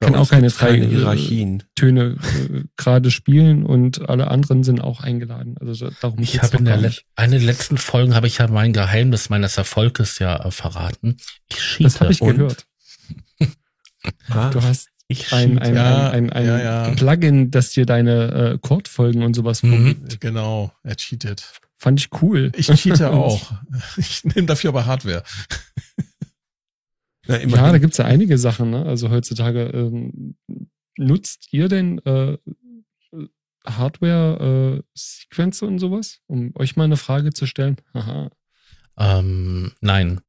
[0.00, 1.64] können auch keine drei keine Hierarchien.
[1.74, 5.56] Töne äh, gerade spielen und alle anderen sind auch eingeladen.
[5.60, 8.72] Also darum ich habe in der Le eine der letzten Folgen habe ich ja mein
[8.72, 11.16] Geheimnis meines Erfolges ja äh, verraten.
[11.48, 11.84] Ich cheate.
[11.84, 12.66] Das habe ich gehört.
[14.52, 16.90] Du hast ich ein, ein, ja, ein, ein, ja, ja.
[16.90, 19.70] Plugin, das dir deine äh, Chordfolgen und sowas mhm.
[19.70, 20.20] vorgibt.
[20.20, 21.60] Genau, er cheatet.
[21.78, 22.52] Fand ich cool.
[22.56, 23.52] Ich cheate auch.
[23.96, 25.22] Ich nehme dafür aber Hardware.
[27.26, 28.70] Ja, ja da gibt's ja einige Sachen.
[28.70, 28.84] Ne?
[28.84, 30.36] Also heutzutage ähm,
[30.96, 32.38] nutzt ihr denn äh,
[33.66, 37.76] Hardware-Sequencer äh, und sowas, um euch mal eine Frage zu stellen?
[38.96, 40.20] Ähm, nein.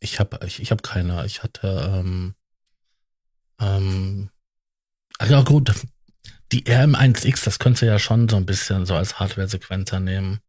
[0.00, 1.24] Ich habe ich, ich hab keine.
[1.26, 2.34] Ich hatte ähm,
[3.60, 4.30] ähm,
[5.26, 5.72] ja gut,
[6.52, 10.40] die RM1X, das könnte ja schon so ein bisschen so als Hardware-Sequenzer nehmen.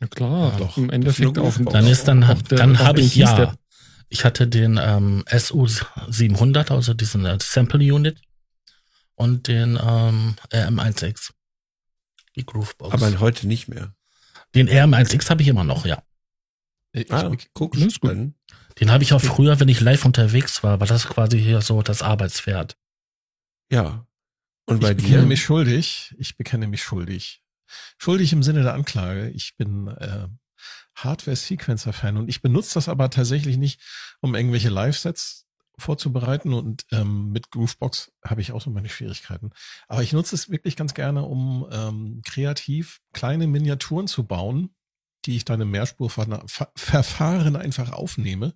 [0.00, 0.76] Ja klar, Ja, doch.
[0.76, 3.54] Im Endeffekt ist eine Dann ist dann, hat, der- dann habe ich ja.
[4.08, 8.20] Ich hatte den ähm, SU700, also diesen äh, Sample Unit
[9.14, 11.30] und den ähm, RM1X.
[12.36, 12.92] Die Groovebox.
[12.92, 13.94] Aber heute nicht mehr.
[14.54, 16.02] den RM1X habe ich immer noch, ja.
[16.92, 18.32] Ich, Ah, ich, guck, das ist gut.
[18.80, 21.82] Den habe ich auch früher, wenn ich live unterwegs war, war das quasi hier so
[21.82, 22.76] das Arbeitspferd.
[23.70, 24.06] Ja.
[24.66, 25.26] Und bei ich bekenne dir?
[25.26, 26.14] mich schuldig.
[26.18, 27.42] Ich bekenne mich schuldig.
[27.98, 29.30] Schuldig im Sinne der Anklage.
[29.30, 30.28] Ich bin äh,
[30.96, 33.80] Hardware-Sequencer-Fan und ich benutze das aber tatsächlich nicht,
[34.20, 35.46] um irgendwelche Live-Sets
[35.78, 39.50] vorzubereiten und ähm, mit Groovebox habe ich auch so meine Schwierigkeiten.
[39.88, 44.74] Aber ich nutze es wirklich ganz gerne, um ähm, kreativ kleine Miniaturen zu bauen,
[45.24, 48.54] die ich dann im Mehrspurverfahren einfach aufnehme.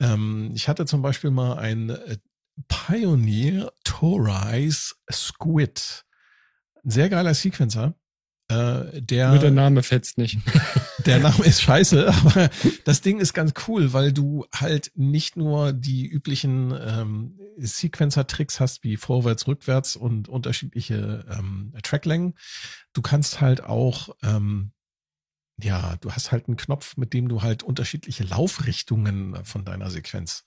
[0.00, 2.18] Ähm, ich hatte zum Beispiel mal ein äh,
[2.68, 6.04] Pioneer Torize Squid.
[6.84, 7.94] Ein sehr geiler Sequencer.
[8.48, 10.38] Äh, der, Nur der Name fetzt nicht.
[11.06, 12.50] der Name ist scheiße, aber
[12.84, 18.84] das Ding ist ganz cool, weil du halt nicht nur die üblichen ähm, Sequencer-Tricks hast,
[18.84, 22.34] wie vorwärts, rückwärts und unterschiedliche ähm, Tracklängen.
[22.92, 24.72] Du kannst halt auch, ähm,
[25.60, 30.44] ja, du hast halt einen Knopf, mit dem du halt unterschiedliche Laufrichtungen von deiner Sequenz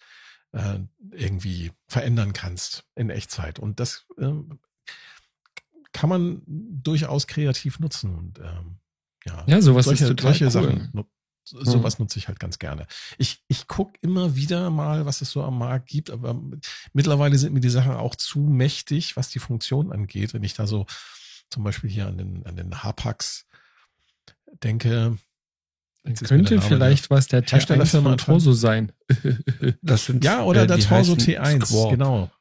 [0.51, 0.80] äh,
[1.12, 3.60] irgendwie verändern kannst in Echtzeit.
[3.60, 4.60] Und das ähm,
[5.91, 8.16] kann man durchaus kreativ nutzen.
[8.16, 8.80] Und ähm,
[9.26, 10.51] ja, Ja, sowas solche, ist total solche cool.
[10.51, 10.89] Sachen.
[10.93, 11.06] nu-
[11.47, 12.88] Sowas nutze ich halt ganz gerne.
[13.20, 16.41] Ich, ich guck immer wieder mal, was es so am Markt gibt, aber
[16.91, 20.34] mittlerweile sind mir die Sachen auch zu mächtig, was die Funktion angeht.
[20.34, 20.88] Wenn ich da so
[21.51, 23.45] zum Beispiel hier an den, an den Hapax
[24.64, 25.18] denke,
[26.06, 28.38] jetzt ist Könnte vielleicht was der Herstellerfirma T1 von anfangen.
[28.39, 28.91] Torso sein.
[29.82, 31.91] Das sind, Ja, oder äh, der Torso heißen T1, Squawk.
[31.91, 32.32] genau.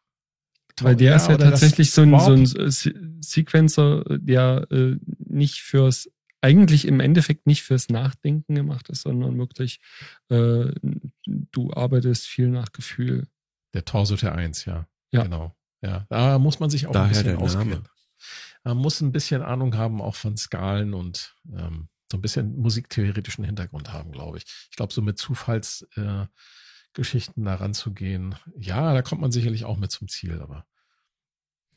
[0.80, 2.46] Weil der ist ja oder das tatsächlich so ein, so ein.
[2.70, 6.10] Se- Sequencer, der äh, nicht fürs,
[6.42, 9.80] eigentlich im Endeffekt nicht fürs Nachdenken gemacht ist, sondern wirklich,
[10.28, 10.72] äh,
[11.24, 13.28] du arbeitest viel nach Gefühl.
[13.72, 14.86] Der Torso T1, ja.
[15.12, 15.22] Ja.
[15.22, 15.54] Genau.
[15.80, 17.88] Ja, da muss man sich auch Daher ein bisschen auskennen.
[18.64, 23.44] Man muss ein bisschen Ahnung haben, auch von Skalen und ähm, so ein bisschen musiktheoretischen
[23.44, 24.44] Hintergrund haben, glaube ich.
[24.70, 29.90] Ich glaube, so mit Zufallsgeschichten äh, da ranzugehen, ja, da kommt man sicherlich auch mit
[29.90, 30.64] zum Ziel, aber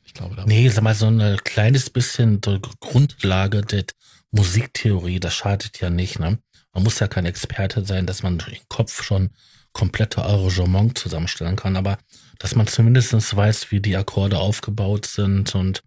[0.04, 3.84] ich glaube, da Nee, sag mal, so ein kleines bisschen Grundlage der
[4.30, 6.38] Musiktheorie, das schadet ja nicht, ne?
[6.72, 9.30] Man muss ja kein Experte sein, dass man im Kopf schon
[9.72, 11.98] komplette Arrangement zusammenstellen kann, aber
[12.38, 15.82] dass man zumindest weiß, wie die Akkorde aufgebaut sind und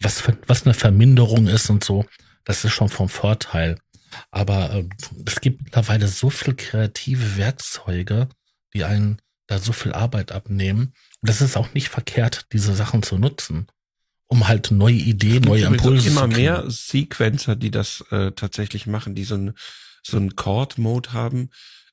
[0.00, 2.04] was, für, was eine Verminderung ist und so,
[2.44, 3.78] das ist schon vom Vorteil.
[4.30, 4.88] Aber äh,
[5.26, 8.28] es gibt mittlerweile so viel kreative Werkzeuge,
[8.74, 10.94] die einen da so viel Arbeit abnehmen.
[11.20, 13.66] Und das ist auch nicht verkehrt, diese Sachen zu nutzen,
[14.26, 16.42] um halt neue Ideen, neue Impulse immer zu kriegen.
[16.42, 19.54] mehr Sequencer, die das äh, tatsächlich machen, die so ein
[20.02, 21.50] so ein Chord-Mode haben.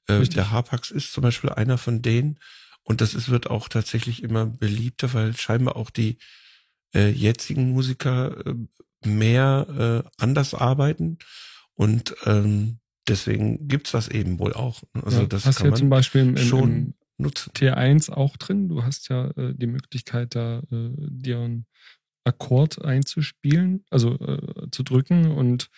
[0.08, 2.39] Äh, der Harpax ist zum Beispiel einer von denen.
[2.84, 6.18] Und das ist, wird auch tatsächlich immer beliebter, weil scheinbar auch die
[6.95, 8.56] äh, jetzigen Musiker äh,
[9.06, 11.18] mehr äh, anders arbeiten.
[11.74, 14.84] Und ähm, deswegen gibt's das eben wohl auch.
[14.93, 17.52] Also ja, das hast kann ja man zum Beispiel im, im, schon im nutzen.
[17.54, 18.70] T1 auch drin.
[18.70, 21.66] Du hast ja äh, die Möglichkeit, da äh, dir einen
[22.24, 25.70] Akkord einzuspielen, also äh, zu drücken und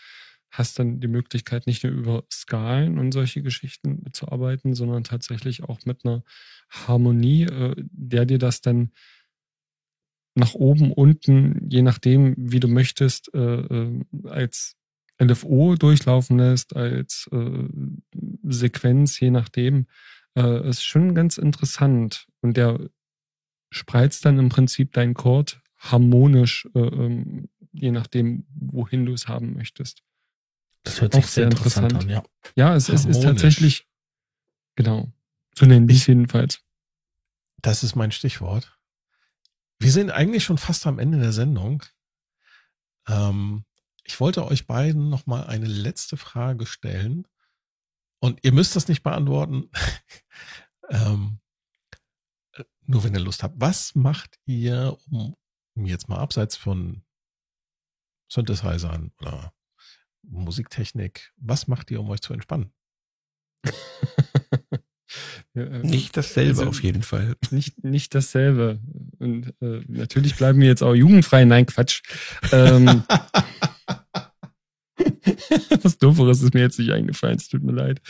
[0.51, 5.63] hast dann die Möglichkeit, nicht nur über Skalen und solche Geschichten zu arbeiten, sondern tatsächlich
[5.63, 6.24] auch mit einer
[6.69, 8.91] Harmonie, äh, der dir das dann
[10.36, 14.77] nach oben, unten, je nachdem, wie du möchtest, äh, äh, als
[15.21, 17.67] LFO durchlaufen lässt, als äh,
[18.43, 19.88] Sequenz, je nachdem.
[20.36, 22.27] Äh, ist schon ganz interessant.
[22.41, 22.79] Und der
[23.69, 29.53] spreizt dann im Prinzip deinen Chord harmonisch, äh, ähm, je nachdem, wohin du es haben
[29.53, 30.03] möchtest.
[30.84, 32.11] Das hört sich auch sehr interessant, interessant.
[32.11, 32.23] an,
[32.55, 32.69] ja.
[32.69, 33.88] Ja, es, es ist tatsächlich,
[34.75, 35.11] genau,
[35.57, 36.63] so nenne ich es jedenfalls.
[37.61, 38.79] Das ist mein Stichwort.
[39.82, 41.84] Wir sind eigentlich schon fast am Ende der Sendung.
[43.07, 43.65] Ähm,
[44.03, 47.27] ich wollte euch beiden noch mal eine letzte Frage stellen.
[48.19, 49.71] Und ihr müsst das nicht beantworten.
[50.89, 51.39] ähm,
[52.82, 53.59] nur wenn ihr Lust habt.
[53.59, 55.36] Was macht ihr, um,
[55.75, 57.03] um jetzt mal abseits von
[58.32, 59.51] Synthesizern oder
[60.21, 62.71] Musiktechnik, was macht ihr, um euch zu entspannen?
[65.54, 67.36] Ja, äh, Nicht dasselbe Also- auf jeden Fall.
[67.52, 68.80] nicht, nicht dasselbe.
[69.20, 71.45] Und äh, natürlich bleiben wir jetzt auch jugendfrei.
[71.45, 72.02] Nein, Quatsch.
[72.52, 73.04] Ähm,
[75.84, 78.02] was Dooferes ist mir jetzt nicht eingefallen, es tut mir leid.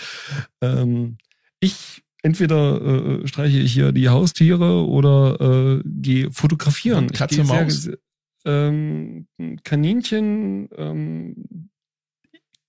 [0.62, 1.18] Ähm,
[1.60, 7.08] ich entweder äh, streiche ich hier die Haustiere oder äh, gehe fotografieren.
[7.08, 7.84] Katze, ich gehe Maus?
[7.84, 7.98] Sehr,
[8.46, 9.28] ähm,
[9.64, 11.70] Kaninchen, ähm,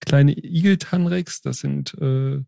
[0.01, 2.41] kleine Igeltanrex, das sind äh,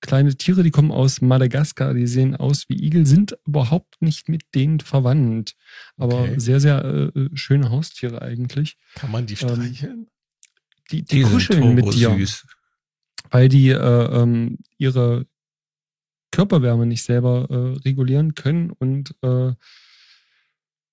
[0.00, 4.42] kleine Tiere, die kommen aus Madagaskar, die sehen aus wie Igel, sind überhaupt nicht mit
[4.54, 5.54] denen verwandt.
[5.96, 6.38] Aber Okay.
[6.38, 8.76] sehr, sehr äh, äh, schöne Haustiere eigentlich.
[8.94, 10.06] Kann man die Ähm, streicheln?
[10.90, 12.46] Die, die, Die sind kuscheln mit dir, turbosüß.
[13.30, 13.76] weil die äh,
[14.22, 15.26] ähm, ihre
[16.30, 19.52] Körperwärme nicht selber äh, regulieren können und äh,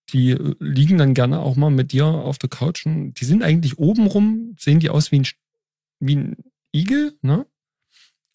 [0.09, 2.85] die äh, liegen dann gerne auch mal mit dir auf der Couch.
[2.85, 5.27] Und die sind eigentlich obenrum, sehen die aus wie ein,
[5.99, 6.37] wie ein
[6.73, 7.45] Igel, ne?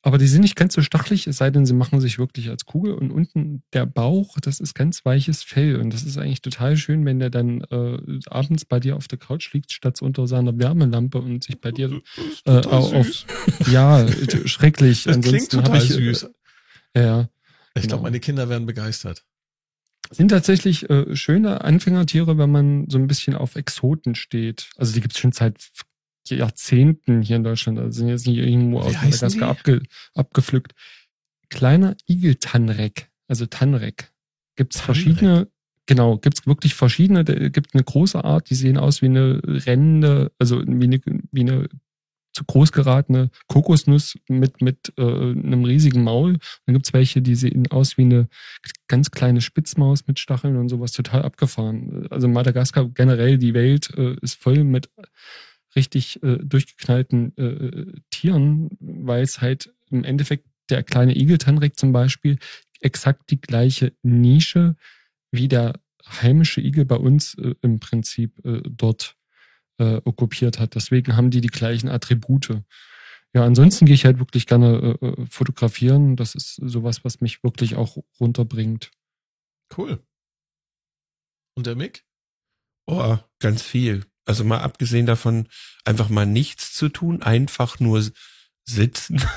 [0.08, 2.64] Aber die sind nicht ganz so stachelig, es sei denn, sie machen sich wirklich als
[2.64, 2.94] Kugel.
[2.94, 5.76] Und unten der Bauch, das ist ganz weiches Fell.
[5.76, 7.98] Und das ist eigentlich total schön, wenn der dann äh,
[8.30, 12.00] abends bei dir auf der Couch liegt, statt unter seiner Wärmelampe und sich bei dir
[12.46, 13.26] äh, auf,
[13.70, 15.04] ja, äh, schrecklich.
[15.04, 16.30] Das klingt Ansonsten hab total ich, süß.
[16.94, 17.28] Äh, ja,
[17.74, 17.86] Ich genau.
[17.88, 19.26] glaube, meine Kinder werden begeistert.
[20.10, 24.70] sind tatsächlich äh, schöne Anfängertiere, wenn man so ein bisschen auf Exoten steht.
[24.78, 25.58] Also die gibt es schon seit
[26.36, 27.78] Jahrzehnten hier in Deutschland.
[27.78, 29.82] Also sind jetzt nicht irgendwo aus Madagaskar abge,
[30.14, 30.74] abgepflückt.
[31.48, 34.12] Kleiner Igeltanrek, also Tanrek.
[34.56, 35.48] Gibt es verschiedene,
[35.86, 37.24] genau, gibt es wirklich verschiedene.
[37.24, 41.00] Da gibt eine große Art, die sehen aus wie eine rennende, also wie eine,
[41.32, 41.68] wie eine
[42.38, 46.38] zu groß geratene Kokosnuss mit, mit äh, einem riesigen Maul.
[46.66, 48.28] Dann gibt's welche, die sehen aus wie eine
[48.86, 52.06] ganz kleine Spitzmaus mit Stacheln und sowas total abgefahren.
[52.10, 54.88] Also Madagaskar generell, die Welt äh, ist voll mit
[55.78, 62.38] richtig äh, durchgeknallten äh, Tieren, weil es halt im Endeffekt der kleine Igeltanrek zum Beispiel
[62.80, 64.76] exakt die gleiche Nische
[65.30, 69.16] wie der heimische Igel bei uns äh, im Prinzip äh, dort
[69.78, 70.74] äh, okkupiert hat.
[70.74, 72.62] Deswegen haben die die gleichen Attribute.
[73.34, 76.16] Ja, ansonsten gehe ich halt wirklich gerne äh, äh, fotografieren.
[76.16, 78.90] Das ist sowas, was mich wirklich auch runterbringt.
[79.76, 80.02] Cool.
[81.54, 82.04] Und der Mick?
[82.86, 84.04] Oh, ganz viel.
[84.28, 85.48] Also mal abgesehen davon,
[85.84, 88.04] einfach mal nichts zu tun, einfach nur
[88.64, 89.22] sitzen.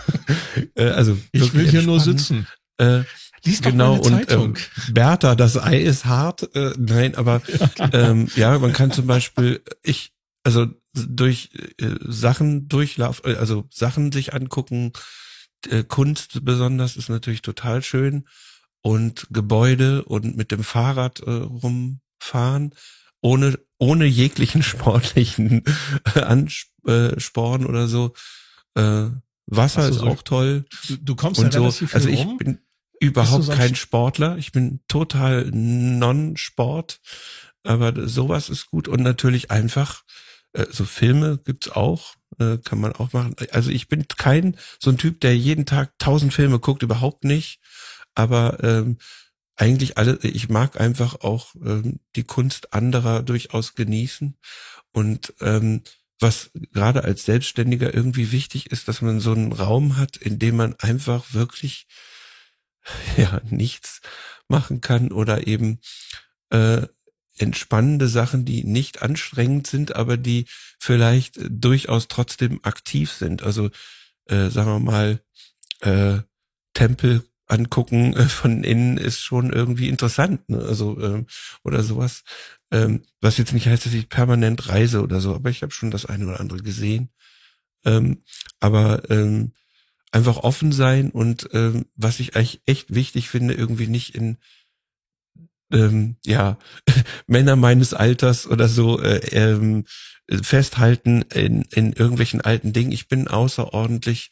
[0.76, 2.48] Äh, also Ich will hier nur sitzen.
[2.78, 3.04] Äh,
[3.44, 4.54] Lies doch genau, meine und ähm,
[4.94, 6.54] Bertha, das Ei ist hart.
[6.56, 7.42] Äh, nein, aber
[7.94, 10.12] ähm, ja, man kann zum Beispiel, ich,
[10.44, 14.92] also durch äh, Sachen durchlaufen, äh, also Sachen sich angucken,
[15.70, 18.28] äh, Kunst besonders ist natürlich total schön
[18.82, 22.74] und Gebäude und mit dem Fahrrad äh, rumfahren,
[23.22, 25.64] ohne ohne jeglichen sportlichen
[26.16, 28.14] äh, Ansporn oder so.
[28.76, 29.08] Äh,
[29.48, 31.60] Wasser so, ist auch toll Du, du kommst und ja so.
[31.60, 32.38] relativ viel Also ich rum.
[32.38, 32.60] bin
[33.00, 34.38] überhaupt kein Sportler.
[34.38, 37.02] Ich bin total non-Sport,
[37.64, 40.04] aber sowas ist gut und natürlich einfach
[40.54, 43.36] äh, so Filme gibt's auch, äh, kann man auch machen.
[43.52, 47.60] Also ich bin kein so ein Typ, der jeden Tag tausend Filme guckt, überhaupt nicht.
[48.14, 48.98] Aber ähm,
[49.62, 54.36] eigentlich alle, ich mag einfach auch ähm, die Kunst anderer durchaus genießen
[54.92, 55.84] und ähm,
[56.20, 60.56] was gerade als Selbstständiger irgendwie wichtig ist, dass man so einen Raum hat, in dem
[60.56, 61.86] man einfach wirklich
[63.18, 64.02] ja nichts
[64.48, 65.80] machen kann oder eben
[66.50, 66.88] äh,
[67.38, 70.48] entspannende Sachen, die nicht anstrengend sind, aber die
[70.80, 73.44] vielleicht äh, durchaus trotzdem aktiv sind.
[73.44, 73.70] Also
[74.26, 75.22] äh, sagen wir mal
[75.82, 76.24] äh,
[76.74, 80.60] Tempel angucken äh, von innen ist schon irgendwie interessant, ne?
[80.60, 81.28] also ähm,
[81.64, 82.24] oder sowas.
[82.72, 85.92] Ähm, was jetzt nicht heißt, dass ich permanent reise oder so, aber ich habe schon
[85.92, 87.10] das eine oder andere gesehen.
[87.86, 88.24] Ähm,
[88.60, 89.54] aber ähm,
[90.12, 94.38] einfach offen sein und ähm, was ich eigentlich echt wichtig finde, irgendwie nicht in
[95.72, 96.58] ähm, ja
[97.28, 99.86] Männer meines Alters oder so äh, ähm,
[100.30, 102.92] festhalten in, in irgendwelchen alten Dingen.
[102.92, 104.32] Ich bin außerordentlich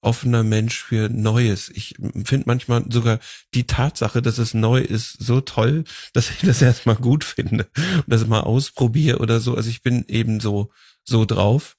[0.00, 1.70] offener Mensch für Neues.
[1.74, 3.18] Ich finde manchmal sogar
[3.54, 8.04] die Tatsache, dass es neu ist, so toll, dass ich das erstmal gut finde und
[8.08, 9.54] das mal ausprobiere oder so.
[9.54, 10.70] Also ich bin eben so
[11.04, 11.76] so drauf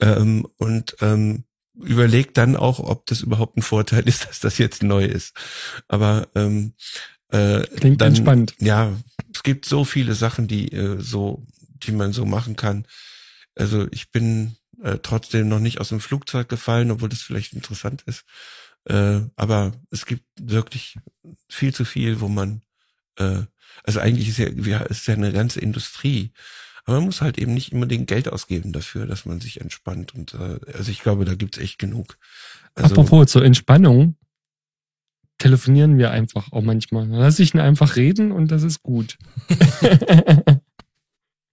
[0.00, 1.44] ähm, und ähm,
[1.80, 5.36] überlegt dann auch, ob das überhaupt ein Vorteil ist, dass das jetzt neu ist.
[5.86, 6.74] Aber ähm,
[7.30, 8.54] äh, Klingt dann, entspannt.
[8.58, 8.92] Ja,
[9.32, 12.86] es gibt so viele Sachen, die äh, so, die man so machen kann.
[13.54, 18.02] Also ich bin äh, trotzdem noch nicht aus dem Flugzeug gefallen, obwohl das vielleicht interessant
[18.02, 18.24] ist.
[18.84, 20.96] Äh, aber es gibt wirklich
[21.48, 22.62] viel zu viel, wo man,
[23.16, 23.42] äh,
[23.84, 26.32] also eigentlich ist ja, ja, ist ja eine ganze Industrie.
[26.84, 30.14] Aber man muss halt eben nicht unbedingt Geld ausgeben dafür, dass man sich entspannt.
[30.14, 32.16] Und äh, also ich glaube, da gibt's echt genug.
[32.74, 34.16] Also, Apropos zur Entspannung,
[35.38, 37.08] telefonieren wir einfach auch manchmal.
[37.08, 39.18] Dann lass ich ihn einfach reden und das ist gut.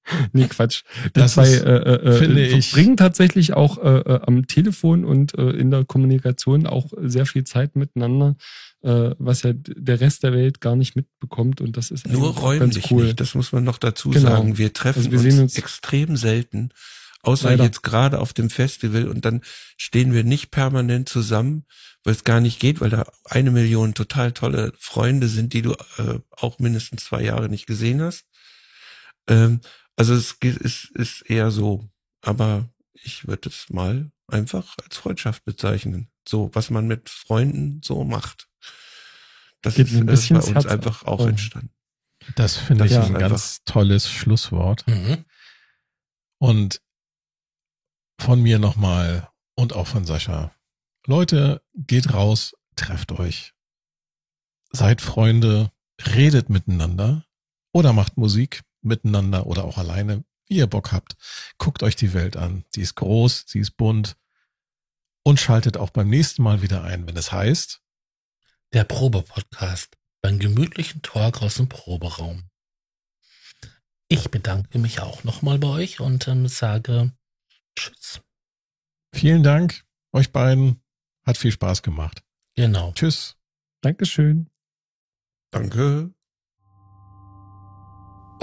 [0.34, 0.84] nee, Quatsch.
[1.08, 4.48] Die Das zwei ist, äh, äh, finde äh, ich- verbringen tatsächlich auch äh, äh, am
[4.48, 8.36] Telefon und äh, in der Kommunikation auch sehr viel Zeit miteinander,
[8.84, 11.60] äh, was ja der Rest der Welt gar nicht mitbekommt.
[11.62, 13.06] Und das ist Nur räumlich cool.
[13.06, 14.30] nicht, das muss man noch dazu Genau.
[14.30, 14.58] sagen.
[14.58, 16.70] Wir treffen Also wir uns, uns- extrem selten,
[17.24, 17.64] außer Leider.
[17.64, 19.42] jetzt gerade auf dem Festival und dann
[19.78, 21.66] stehen wir nicht permanent zusammen,
[22.04, 25.72] weil es gar nicht geht, weil da eine Million total tolle Freunde sind, die du
[25.72, 28.26] äh, auch mindestens zwei Jahre nicht gesehen hast.
[29.28, 29.62] Ähm,
[29.96, 31.88] also es ist, ist eher so,
[32.22, 36.10] aber ich würde es mal einfach als Freundschaft bezeichnen.
[36.28, 38.48] So, was man mit Freunden so macht.
[39.62, 41.28] Das Geht ist ein äh, bisschen bei uns Herz einfach auch Oh.
[41.28, 41.70] entstanden.
[42.36, 44.88] Das finde ich ist ein ganz tolles Schlusswort.
[44.88, 45.26] Mhm.
[46.40, 46.82] Und
[48.20, 50.56] von mir nochmal und auch von Sascha.
[51.06, 53.54] Leute, geht raus, trefft euch.
[54.72, 55.72] Seid Freunde,
[56.16, 57.26] redet miteinander
[57.72, 61.16] oder macht Musik miteinander oder auch alleine, wie ihr Bock habt.
[61.58, 62.66] Guckt euch die Welt an.
[62.70, 64.16] Sie ist groß, sie ist bunt.
[65.24, 67.82] Und schaltet auch beim nächsten Mal wieder ein, wenn es heißt,
[68.74, 72.50] Der Probe-Podcast beim gemütlichen Talk aus dem Proberaum.
[74.08, 77.12] Ich bedanke mich auch nochmal bei euch und ähm, sage
[77.76, 78.22] Tschüss.
[79.14, 79.84] vielen Dank
[80.14, 80.82] euch beiden.
[81.24, 82.24] Hat viel Spaß gemacht.
[82.56, 82.92] Genau.
[82.94, 83.36] Tschüss.
[83.82, 84.50] Dankeschön.
[85.52, 86.15] Danke.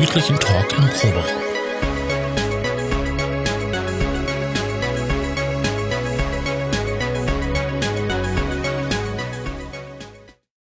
[0.00, 1.59] Gemütlichen Talk im Proberaum.